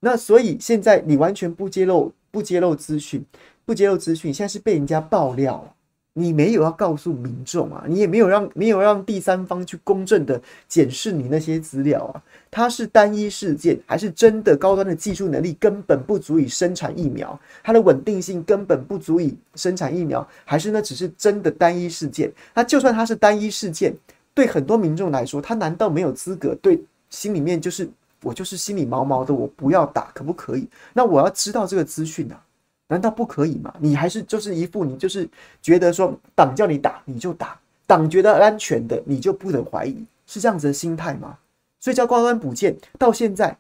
[0.00, 3.24] 那所以现在你完全不揭露不揭露资讯。
[3.64, 5.72] 不揭露资讯，现在是被人家爆料，
[6.14, 12.20] 你没有要告诉民众啊，你也没有让没有让第三方去公正的检视你那些资料啊，
[12.50, 22.32] 它是单一事件，还是真的高端的技术能力根本不足以生产疫苗，它的稳定性根本不足以生产疫苗，还是那只是真的单一事件？
[22.52, 23.96] 那就算它是单一事件，
[24.34, 26.52] 对很多民众来说，他难道没有资格？
[26.56, 27.88] 对，心里面就是
[28.22, 30.66] 我就是心里毛毛的，我不要打，可不可以？
[30.92, 32.42] 那我要知道这个资讯啊。
[32.88, 33.72] 难道不可以吗？
[33.78, 35.26] 你还是就是一副你就是
[35.62, 41.38] 觉得说党叫你打你就打，党觉得安全的你就不能怀疑，是这样子的心态吗？
[41.80, 43.56] 所以叫高端补件到现在，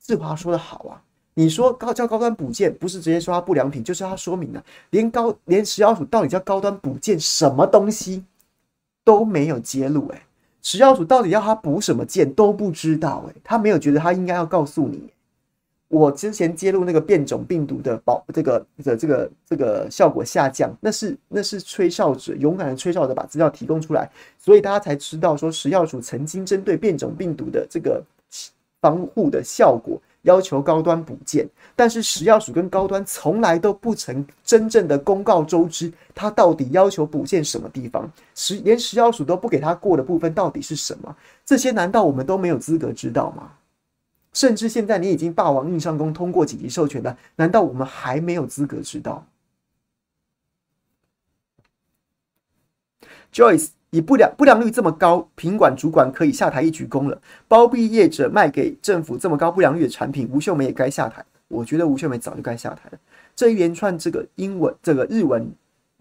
[0.00, 1.02] 志华说的好啊，
[1.34, 8.24] 你说高叫高端补件不是直接说它不良品，就是它说明了连高连食药署到底叫高端补件什么东西
[9.04, 10.22] 都没有揭露，诶，
[10.62, 15.02] 食药署到底要他补什么件都不知道，诶，他没有觉得他应该要告诉你。
[15.88, 28.02] 我之前揭露那个变种病毒的保这个的这个这个效果下降，那是那是吹哨者勇敢的吹哨者把资料提供出来，所以大家才知道说食药署曾经针对变种病毒的这个
[28.80, 41.16] 防护的效果要求高端补件，但是食药署跟高端从来都不曾真正的公告周知，他到底要求补件什么地方，食连食药署都不给他过的部分到底是什么？
[41.44, 43.52] 这些难道我们都没有资格知道吗？
[44.32, 49.26] 甚至现在你已经霸王硬上弓通过紧急授权了，难道我们还没有资格知道
[53.30, 57.20] ？Joyce 以不良不良率这么高，品管主管可以下台一鞠躬了。
[57.46, 61.22] 包庇业者卖给政府这么高不良率的产品，吴秀梅也该下台。
[61.48, 62.98] 我觉得吴秀梅早就该下台了。
[63.36, 65.46] 这一连串这个英文这个日文。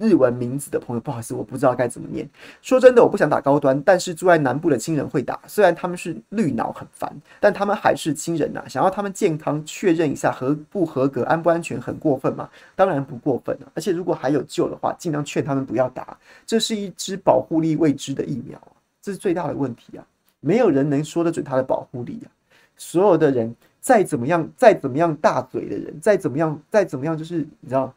[0.01, 2.27] 日文名字的朋友，不好意思，我不知道该怎么念。
[2.61, 5.39] 说真的，我不想打高端，但是住在南部的亲人会打。
[5.47, 12.49] 虽然他们是绿脑很烦，但他们还是亲人呐、想要他们健康确认一下合不合格、安不安全，很过分吗？
[12.75, 13.71] 当然不过分了、啊。
[13.75, 16.17] 而且如果还有救的话，尽量劝他们不要打。
[16.45, 20.03] 这是一支保护力未知的疫苗啊，这是最大的问题啊！
[20.39, 22.27] 没有人能说得准它的保护力啊。
[22.75, 27.93] 所有的人再怎么样，再怎么样大嘴的人，再怎么样，再怎么样，就是你知道。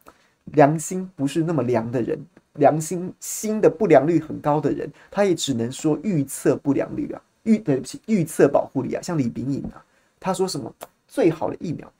[0.52, 2.18] 良心不是那么良的人，
[2.54, 9.84] 良心心的不良率很高的人，他也只能说预测不良率啊，预对不起，预测保护力啊，像李炳颖啊，
[10.20, 10.72] 他说什么
[11.08, 11.90] 最好的疫苗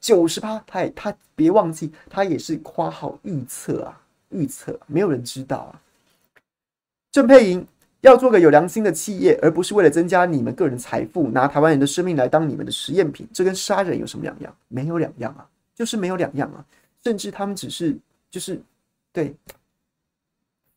[0.00, 5.80] 九十趴，他也他别忘记，他也是夸号预测啊，预测，没有人知道啊。
[7.10, 7.66] 郑佩莹
[8.02, 14.54] 要做个有良心的企业，而不是为了增加你们个人财富，拿台湾人的生命来当你们的实验品，这跟杀人有什么两样？
[14.68, 16.62] 没有两样啊，就是没有两样啊，
[17.04, 17.96] 甚至他们只是
[18.30, 18.60] 就是
[19.12, 19.34] 对。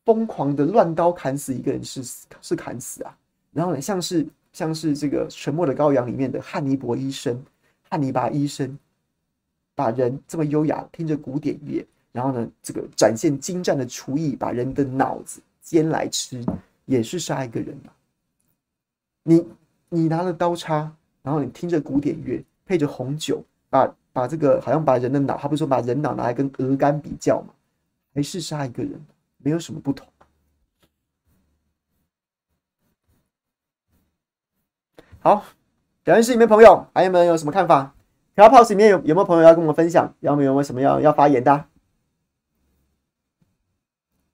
[0.04, 2.02] 疯狂的乱刀砍死一个人是
[2.40, 3.14] 是砍死啊，
[3.52, 7.44] 然后呢，像是像是这个《沉默的羔羊》里面的汉尼伯医生，
[7.90, 8.78] 汉尼拔医生，
[9.74, 16.42] 把人这么优雅听着古典乐，然后呢，这个展现精湛的厨艺，把人的脑子煎来吃，
[16.86, 17.92] 也是杀一个人啊。
[19.24, 19.46] 你
[19.90, 20.90] 你拿了刀叉，
[21.22, 27.54] 然后你听着古典乐，配着红酒，把把这个好像把人的脑，他不是说把人脑拿来跟鹅肝比较吗？
[28.14, 29.00] 还是杀一个人？
[29.36, 30.04] 没有什么不同。
[35.20, 35.44] 好，
[36.04, 37.94] 聊天室里面朋友还有没有什么看法
[38.34, 40.12] ？Clubhouse 里面有有没有朋友要跟我们分享？
[40.18, 41.64] 有没有没有什么要要发言的？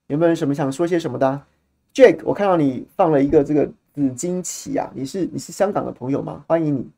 [0.07, 1.43] 有没有什么想说些什么的
[1.93, 6.43] ？Jake，我看到你放了一个这个紫荆旗啊，你是你是香港的朋友吗？
[6.49, 6.91] 欢迎你。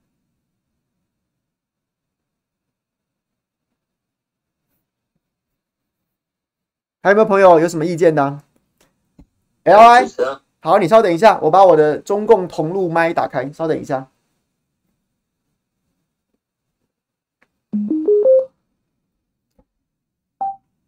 [7.07, 8.43] 还有没有朋友有什么意见呢
[9.63, 14.09] ？Li，好，你稍等一下，我把我的中共同路麦打开，稍等一下。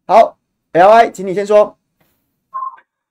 [0.08, 0.36] 好
[0.72, 1.78] ，Li，请你先说。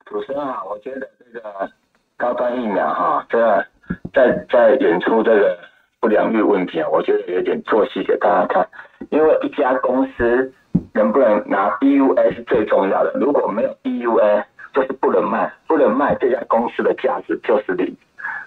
[0.03, 1.71] 主持人啊，我觉得这个
[2.17, 3.65] 高端疫苗哈，这个
[4.13, 5.57] 在在演出这个
[6.01, 8.69] 不良率问题啊，我觉得有点做戏给大家看，
[9.11, 10.53] 因为一家公司。
[10.93, 17.95] 能不能拿 EUA 是最重要的，如果没有 EUA，就是不能卖，不能卖，这家公司的价值就是零。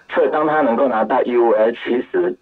[0.09, 2.35] 所以当他能够拿到 EUA，其实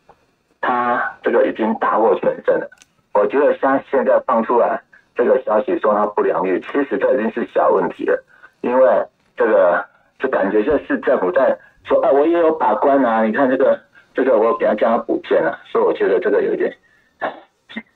[0.61, 2.69] 他这个已经大获全胜了。
[3.13, 4.81] 我觉得像现在放出来
[5.15, 8.23] 这个消息说他不良率，其实这已经是小问题了，
[8.61, 9.85] 因为这个
[10.19, 13.79] 就感觉就是政府在说，哎，我也有把关啊，你看这个
[14.13, 16.71] 这个我给他加补件了，所以我觉得这个有点，
[17.19, 17.33] 哎，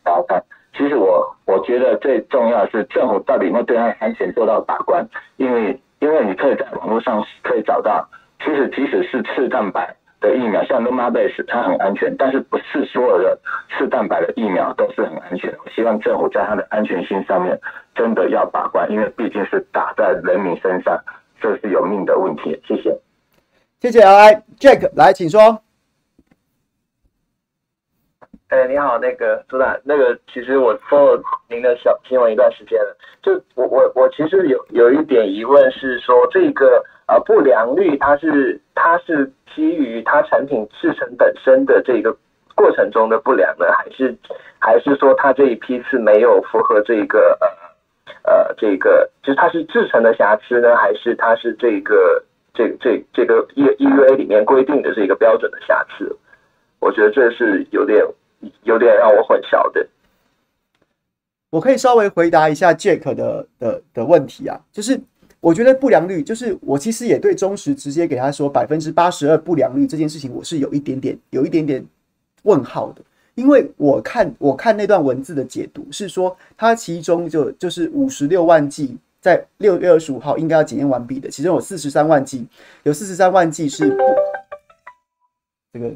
[0.04, 0.44] 大家看。
[0.76, 5.08] 其实我我觉得最重要是政府到底有没有对它安全做到把关，
[5.38, 8.08] 因为因为你可以在网络上可以找到，
[8.40, 13.38] 其实即使是次蛋白的疫苗，像 LumaBase 它很安全，但是不是所有的
[13.78, 15.54] 次蛋白的疫苗都是很安全。
[15.64, 17.60] 我希望政府在它的安全性上面
[17.96, 21.00] 真的要把关，因为毕竟是打在人民身上，
[21.40, 22.60] 这是有命的问题。
[22.68, 22.98] 谢谢，
[23.80, 24.02] 谢谢。
[24.04, 25.63] 来，Jack 来，请说。
[28.54, 39.26] 哎、你好，那个朱大，那个其实我 follow 您的小新闻一段时间了，就我我我其实有有一点疑问是说，这个呃不良率它是它是
[39.56, 42.16] 基于它产品制成本身的这个
[42.54, 44.16] 过程中的不良呢，还是
[44.60, 52.24] 还是说它这一批次没有符合这个呃呃这个就是它是制成的瑕疵呢，还是它是这个
[52.54, 56.16] 这这这个 E EUA 里面规定的这个标准的瑕疵？
[56.80, 58.06] 我觉得这是有点。
[58.64, 59.88] 有点让我混淆的，
[61.50, 65.00] 我可以稍微回答一下 Jack 的的的问题啊，就是
[65.40, 71.86] 我觉得不良率，就是我其实也对中实直接给他说百分之八十二不良率这件事情，我是有一点点有一点点
[72.44, 73.02] 问号的，
[73.36, 82.48] 因为我看我看那段文字的解读是说，它其中就就是五十六万剂在六月二十五号应该要检验完毕的，其中有四十三万剂，
[82.84, 83.98] 有四十三万剂是不
[85.74, 85.92] 这个。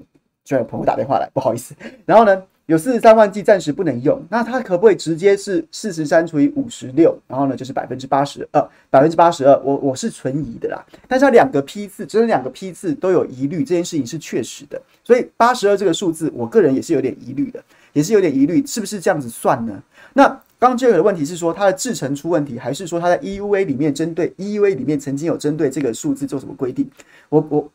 [0.47, 1.75] 居然有朋友打电话来，不好意思。
[2.05, 7.13] 然后呢，有四十三万剂暂时不能用，那它可不可以直接是四十三除以五十六？
[7.27, 9.61] 然后呢，就是百分之八十二，百分之八十二。
[9.61, 10.81] 我我是存疑的啦。
[11.05, 14.81] 但是它两个批次，只有两个批次都有疑虑，这件事情是确实的。
[15.03, 19.83] 所以八十二这个数字，我个人也是有点疑虑的，也是有点疑虑，是不是这样子算呢？
[20.13, 26.89] 那刚刚这个问题是说它的制程出问题，还是说它在 EUA 里面针对 EUA 里面曾经有针对这个数字做什么规定？
[27.27, 27.69] 我我。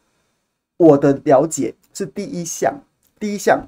[0.77, 2.75] 我的了解是第一项，
[3.21, 3.61] 第一项，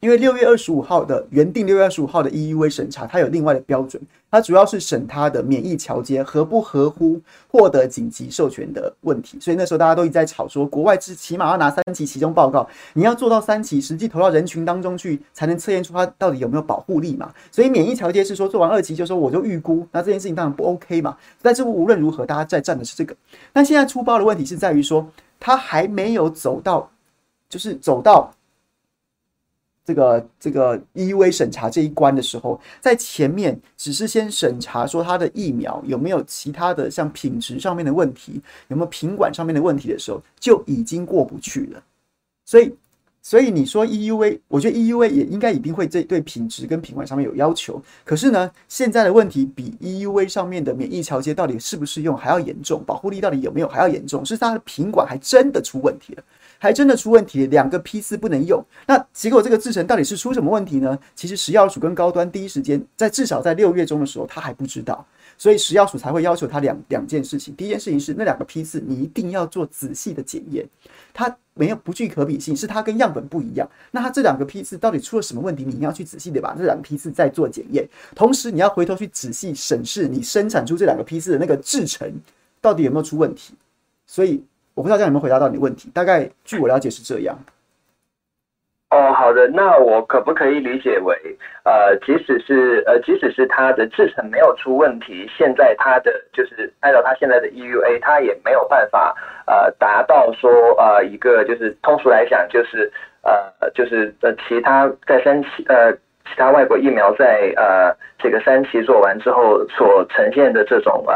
[0.00, 17.30] 因为六月二十五号的原定六月二十五号的 EUA 审查，它有另外的标准，它主要是审它的免疫桥接合不合乎获得紧急授权的问题，所以那时候大家都一直在吵说，国外是起码要拿三期期中报告，你要做到三期，实际投到人群当中去，才能测验出它到底有没有保护力嘛。
[17.50, 21.16] 所以免疫桥接是说做完二期就说我就预估，那这件事情当然不 OK 嘛。
[21.42, 23.14] 但是无论如何，大家在站的是这个。
[23.52, 25.06] 但现在出包的问题是在于说。
[25.40, 26.90] 他还没有走到，
[27.48, 28.32] 就是走到
[29.84, 41.82] 这个这个 EUA 审查这一关的时候，在前面只是先审查说他的疫苗有没有其他的像品质上面的问题，有没有品管上面的问题的时候，就已经过不去了。
[42.44, 42.74] 所以，
[43.28, 47.78] 所以你说 EUA，我觉得 EUA 也应该一定会这对品质跟品管上面有要求。
[48.02, 56.22] 可是呢，现在的问题比 EUA 上面的免疫桥接到底适不适用还要严重，保护力到底有没有还要严重，是它的品管还真的出问题了。
[56.60, 58.60] 还真的出问题，两个批次不能用。
[58.86, 60.98] 那结果这个制程到底是出什么问题呢？
[61.14, 65.06] 其实食药署跟高端第一时间在至少在六月中的时候，他还不知道，
[65.36, 67.54] 所以食药署才会要求他两两件事情。
[67.54, 70.66] 第一件事情是那两个批次你一定要做仔细的检验，
[71.18, 73.68] 它没有不具可比性，是它跟样本不一样。
[73.90, 75.64] 那它这两个批次到底出了什么问题？
[75.64, 82.08] 你一定要去仔细的把这两个批次再做检验，同时你要回头去仔细审视你生产出这两个批次的那个制程
[82.60, 83.54] 到底有没有出问题。
[84.06, 84.44] 所以。
[84.74, 87.36] 我不知道这样有没有回答到你的问题，大概据我了解是这样。
[89.28, 91.14] 好的，那我可不可以理解为，
[91.62, 99.14] 呃，即使是呃，即使是它的制程没有出问题，现在它的就是按照它现在的 EUA，它也没有办法
[99.46, 111.14] 呃达到说呃一个就是通俗来讲就是呃就是呃其他在三期呃其他外国疫苗在呃这个三期做完之后所呈现的这种呃。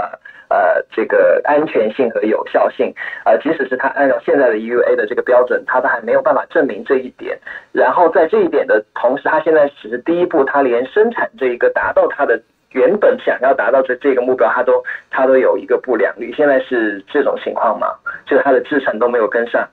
[0.52, 2.92] 呃，这个安全性和有效性，
[3.24, 7.38] 呃，即使是他按照现在的 EUA 的这个标准，他都还没有办法证明这一点。
[7.72, 12.38] 然后在这一点的同时，他现在只是第一步，他连生产这一个达到他的
[12.72, 16.30] 原本想要达到这这个目标，他都他都有一个不良率。
[16.36, 17.86] 现在是这种情况吗？
[18.26, 19.66] 就是他的制程都没有跟上。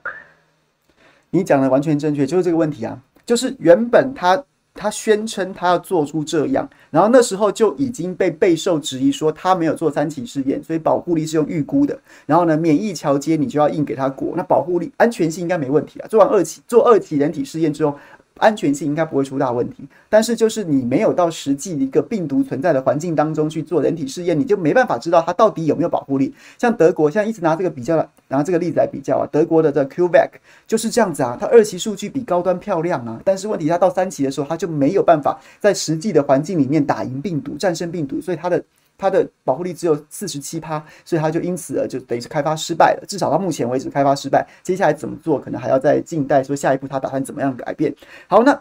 [1.30, 4.42] 你讲的完全正确，就是这个问题啊，就是原本他。
[4.80, 11.98] 他宣称他要做出这样，然后那时候就已经被备受质疑说他没有做三期试验，所以保护力是用预估的。
[12.24, 16.08] 然后呢，免疫桥接你就要硬给他裹，那保护力安全性应该没问题啊。
[16.08, 17.94] 做完二期做二期人体试验之后。
[18.40, 26.34] 安全性应该不会出大问题，但是就是你没有到实际一个病毒存在的环境当中去做人体试验，你就没办法知道它到底有没有保护力。
[26.58, 30.30] 像德国现在一直拿这个比较，拿这个例子来比较啊，德国的这 QVAC
[30.66, 38.64] 就是这样子啊，它二期数据比高端漂亮啊，但是问题它到三期的时候，它就没有办法在实际的环境里面打赢病毒、战胜病毒，所以它的。
[39.00, 43.04] 它的保护力只有四十七趴，所以它就因此而就等于是开发失败了。
[43.08, 44.46] 至少到目前为止，开发失败。
[44.62, 46.44] 接下来怎么做，可能还要再静待。
[46.44, 47.94] 说下一步他打算怎么样改变？
[48.28, 48.52] 好，那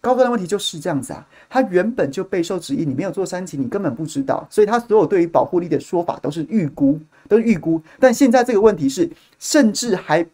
[0.00, 7.82] 高端的问题就是这样子啊，它原本就备受质疑，你没有做三期，你根本不知道，所以它所有对于保护力的说法都是预估，都是预估。
[7.98, 10.24] 但现在这个问题是，甚至还。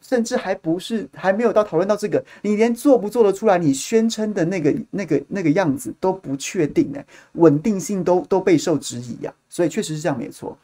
[0.00, 10.56] 甚至还不是还没有到讨论到这个，你连做不做得出来，你宣称的那个那个那个样子都不确定哎，稳定性都都备受质疑呀，所以确实是这样没错。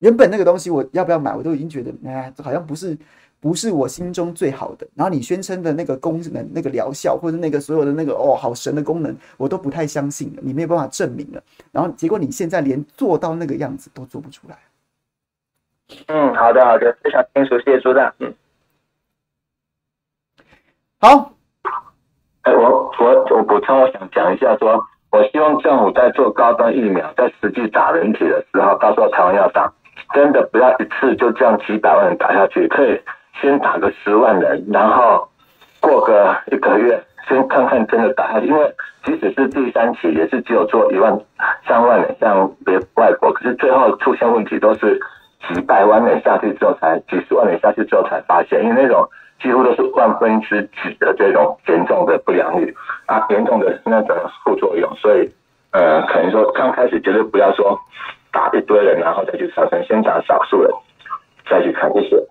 [0.00, 2.96] 原本那个东西我要不要买，我都已经觉得哎，好像不是
[3.40, 4.86] 不是我心中最好的。
[4.94, 11.42] 然后你宣称的那个功能、那个疗效或者那个所有的那个哦好神的功能，我都不太相信了，你没有办法证明了。
[11.72, 14.58] 然后结果你现在连做到那个样子都做不出来。
[16.08, 18.32] 嗯，好的好的，非常清楚，谢谢朱大，嗯。
[20.98, 21.30] 好，
[22.42, 24.82] 哎，我我我补充，我想讲一下说，
[25.12, 29.70] 我希望政府在做高端疫苗，在实际打人体的时候，到时候台湾要打，
[30.14, 32.98] 真的不要一次就这样几百万人打下去，可以
[33.42, 35.28] 先打个十万人，然后
[35.80, 38.74] 过个一个月，先看看真的打下去，因为
[39.04, 41.14] 即使是第三期，也是只有做一万
[41.68, 44.98] 三万人，像别外国，可是最后出现问题都是
[45.46, 49.06] 几百万人下去之后才，几十万人下去之后才发现，因为那种。
[49.40, 52.74] 几乎都是万分之几的这种严重的不良率
[53.06, 55.30] 啊，严重的那种副作用，所以
[55.72, 57.78] 呃，可能说刚开始绝对不要说
[58.32, 60.70] 打一堆人，然后再去上升，先打少数人
[61.48, 62.22] 再去看这些。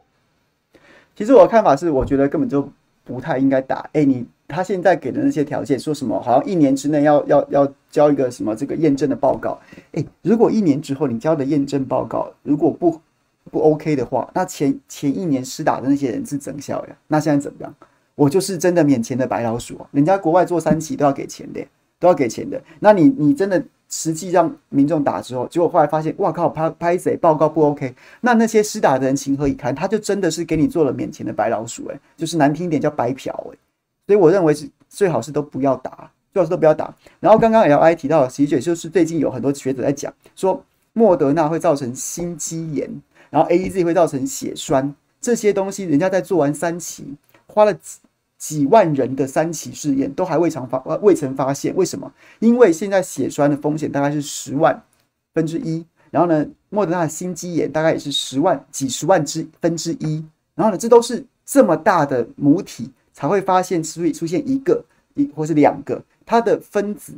[1.15, 2.67] 其实我的看法是，我觉得根本就
[3.03, 3.87] 不太应该打。
[3.93, 9.57] 哎、你他现在给的那些条件，说什么好像一年之内要要要交一个什么这个验证的报告。
[9.93, 12.99] 哎、如果一年之后你交的验证报告如果不
[13.51, 16.95] 不 OK 的话，那前前一年施打的那些人是整效呀？
[17.07, 17.73] 那现在怎么样？
[18.15, 19.87] 我就是真的免钱的白老鼠啊！
[19.91, 21.59] 人家国外做三期都要给钱的，
[21.99, 22.61] 都要给钱的。
[22.79, 27.93] 那你你真的实际让民众打之后，结果后来发现，哇靠，拍拍谁报告不 OK？
[28.21, 29.75] 那那些施打的人情何以堪？
[29.75, 33.57] 他就真的是给你做了免钱的白老鼠，诶，就是难听一点叫白嫖，诶。
[34.07, 36.95] 所以我认为是最好是都不要打，最好是都不要打。
[37.19, 42.89] 然后刚刚 LI 提到的，其实就是最近有很多学者在讲说，莫德纳会造成心肌炎。
[43.35, 47.03] 然后 A E Z 会造成血栓，这些东西人家在做完三期，
[47.47, 47.99] 花了几
[48.37, 51.75] 几万人的三期试验，都还未曾发未曾发现。
[51.75, 52.09] 为什么？
[52.39, 54.81] 因为现在血栓的风险大概是十万
[55.33, 60.23] 分之一，然后呢，莫德纳的心肌炎大概也是十万几十万之分之一，
[60.55, 64.81] 然后呢，这都是这么大的母体才会发现，所以出现一个
[65.15, 67.13] 一或是两个，它的分子，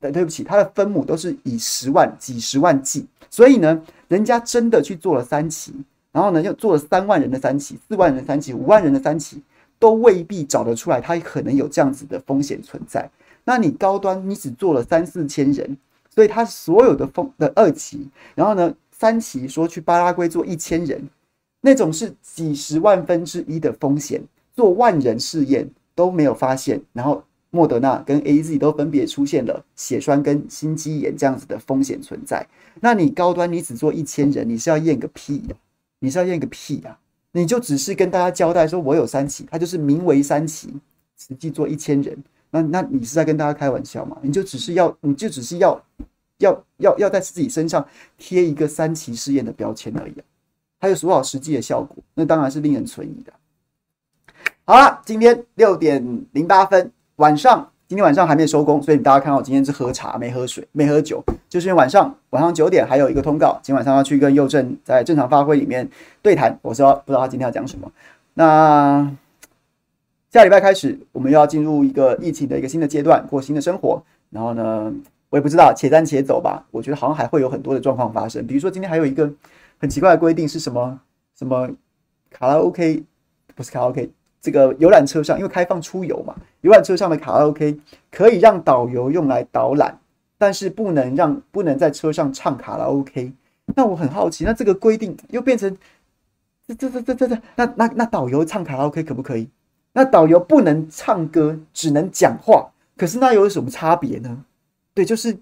[0.00, 5.74] 对，对不起，它的分母都是以十万、几十万计，所以呢，人家真的去做了三期，
[6.10, 9.42] 然后呢，又做了三万人的三期、四万人的三期、五万人的三期，
[9.78, 13.10] 都未必找得出来，它可能有这样子的风险存在。
[13.44, 15.76] 那你高端，你只做了三四千人，
[16.08, 21.02] 所以它所有的风的二期，然后呢，三期说去巴拉圭做一千人，
[21.60, 24.22] 那种是几十万分之一的风险，
[24.56, 32.46] 做万人试验都没有发现，然后莫德纳跟 AZ 都分别出现了血栓跟心肌炎这样子的风险存在。
[32.80, 35.56] 那你高端你只做一千人，你是要验个屁呀？
[35.98, 36.98] 你是要验个屁呀？
[37.32, 40.74] 你就只是跟大家交代说我有三期，它就是名为三期，
[41.16, 42.16] 实际做一千人。
[42.50, 44.16] 那那你是在跟大家开玩笑吗？
[44.22, 45.80] 你就只是要，你就只是要，
[46.38, 47.86] 要要要在自己身上
[48.18, 50.24] 贴一个三期试验的标签而已啊，
[50.80, 52.02] 还有多少实际的效果？
[52.14, 53.32] 那当然是令人存疑的。
[54.64, 56.90] 好了，今天六点零八分
[57.20, 65.86] 晚上，今天晚上还没收工，所以大家看到我今天是喝茶没喝水没喝酒，就是因为晚上晚上九点还有一个通告，今晚上要去跟佑正在正常发挥里面
[66.22, 67.92] 对谈，我说不知道他今天要讲什么，
[68.34, 69.10] 那。
[70.30, 74.00] 下礼拜开始，我们又要进入一个疫情的一个新的阶段，过新的生活。
[74.30, 74.94] 然后呢，
[75.28, 76.64] 我也不知道，且战且走吧。
[76.70, 79.28] 我觉得好像还会有很多的状况发生，比如说今天还有一个
[79.78, 81.00] 很奇怪的规定是什么？
[81.36, 81.68] 什么
[82.30, 83.02] 卡拉 OK
[83.56, 84.08] 不是卡拉 OK，
[84.40, 87.78] 这个游览车上因为开放出游嘛，游览车上的卡拉 OK
[88.10, 89.98] 可以让导游用来导览，
[90.38, 93.32] 但是不能让不能在车上唱卡拉 OK。
[93.76, 95.76] 那我很好奇，那这个规定又变成
[96.66, 99.48] 这这这这这这，那那那导游唱卡拉 OK 可不可以？
[99.92, 102.70] 那导游不能唱歌，只能讲话。
[102.96, 104.44] 可是那又有什么差别呢？
[104.94, 105.36] 对，就是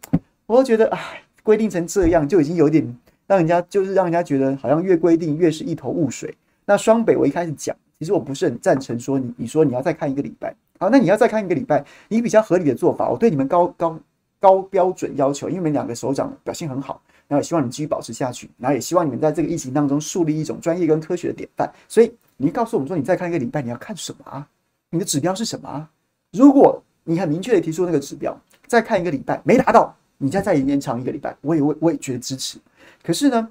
[0.46, 2.96] 我觉得，哎，规定成这样就已经有点
[3.26, 6.34] 让人家，就是让人家觉得好像越规定越是一头雾水。
[6.64, 13.99] 那双北我一开始讲，其实我不是很赞成说你，你说你要再看一个礼拜，好，那你要再看一个礼拜，你比较合理的做法，我对你们高高
[14.40, 22.12] 高标准要求，因为你们两个首长表现很好，然后也希望你继续保持下去，然后也希望你们在这个疫情当中树立一种专业跟科学的典范，所以。
[22.40, 24.46] 你告诉我们说，你再看一个礼拜，你要看什么啊？
[24.90, 25.90] 你的指标是什么啊？
[26.30, 32.61] 如果你很明确的提出那个指标，再看一个礼拜没达到，你再再延长一个礼拜，我也我我也觉得支持。
[33.03, 33.49] 可是呢，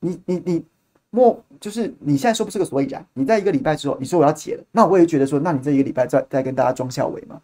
[0.00, 0.64] 你你你
[1.12, 7.40] 莫就是你现在说不是个所以然，你在一个礼拜之后，你说我要解了，那我也觉得说，那你这一个礼拜再再跟大家装孝伟嘛？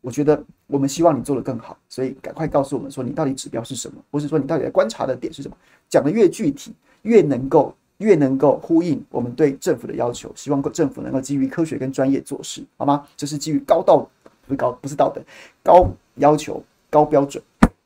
[0.00, 5.56] 我觉得我们希望你做得更好，所以赶快告诉我们说，你到底指标是什么，或是说你到底在观察的点是什么？
[5.88, 7.72] 讲得越具体，越能够。
[8.00, 13.06] 越能够呼应我们对政府的要求，希望政府能够基于科学跟专业做事，好吗？
[13.14, 13.98] 这是基于高道，
[14.46, 15.20] 不是高，不是道德，
[15.62, 17.44] 高要求、高标准，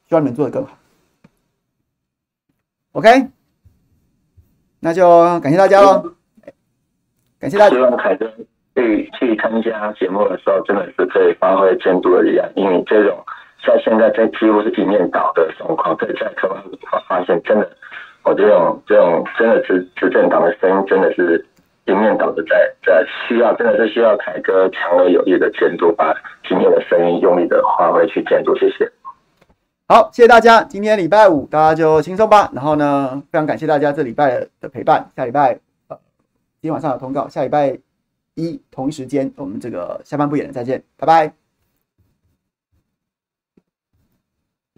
[0.08, 0.78] 希望你们做得更好。
[2.92, 3.26] OK，
[4.84, 6.12] 那就感谢大家喽，
[7.40, 7.74] 感谢大家。
[7.74, 8.30] 希望凯哥
[8.76, 13.16] 去去参加节目的时候，真的是可以发挥监督的力量，因为这种
[13.64, 17.66] 像现在这几乎是一面倒的状况，可以在客观发发现，真的。
[18.24, 21.42] 我这种这种真的执执政党的声音，真的是
[21.86, 26.14] 一面倒的在在需要，真的是需要凯哥强而有力的监督，把
[26.46, 28.54] 今天的声音用力的发挥去监督。
[28.56, 28.86] 谢谢。
[29.86, 30.64] 好，谢谢大家。
[30.64, 32.50] 今天礼拜五，大家就轻松吧。
[32.54, 35.10] 然后呢，非常感谢大家这礼拜的陪伴。
[35.14, 36.00] 下礼拜呃，
[36.60, 37.78] 今天晚上有通告，下礼拜
[38.34, 41.34] 一同一时间，我们这个下班不演了，再见，拜拜。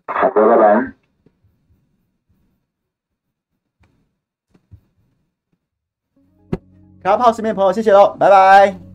[0.09, 0.93] 好的，拜拜。
[7.05, 8.86] 卡拉炮身边朋友，谢谢喽，拜拜。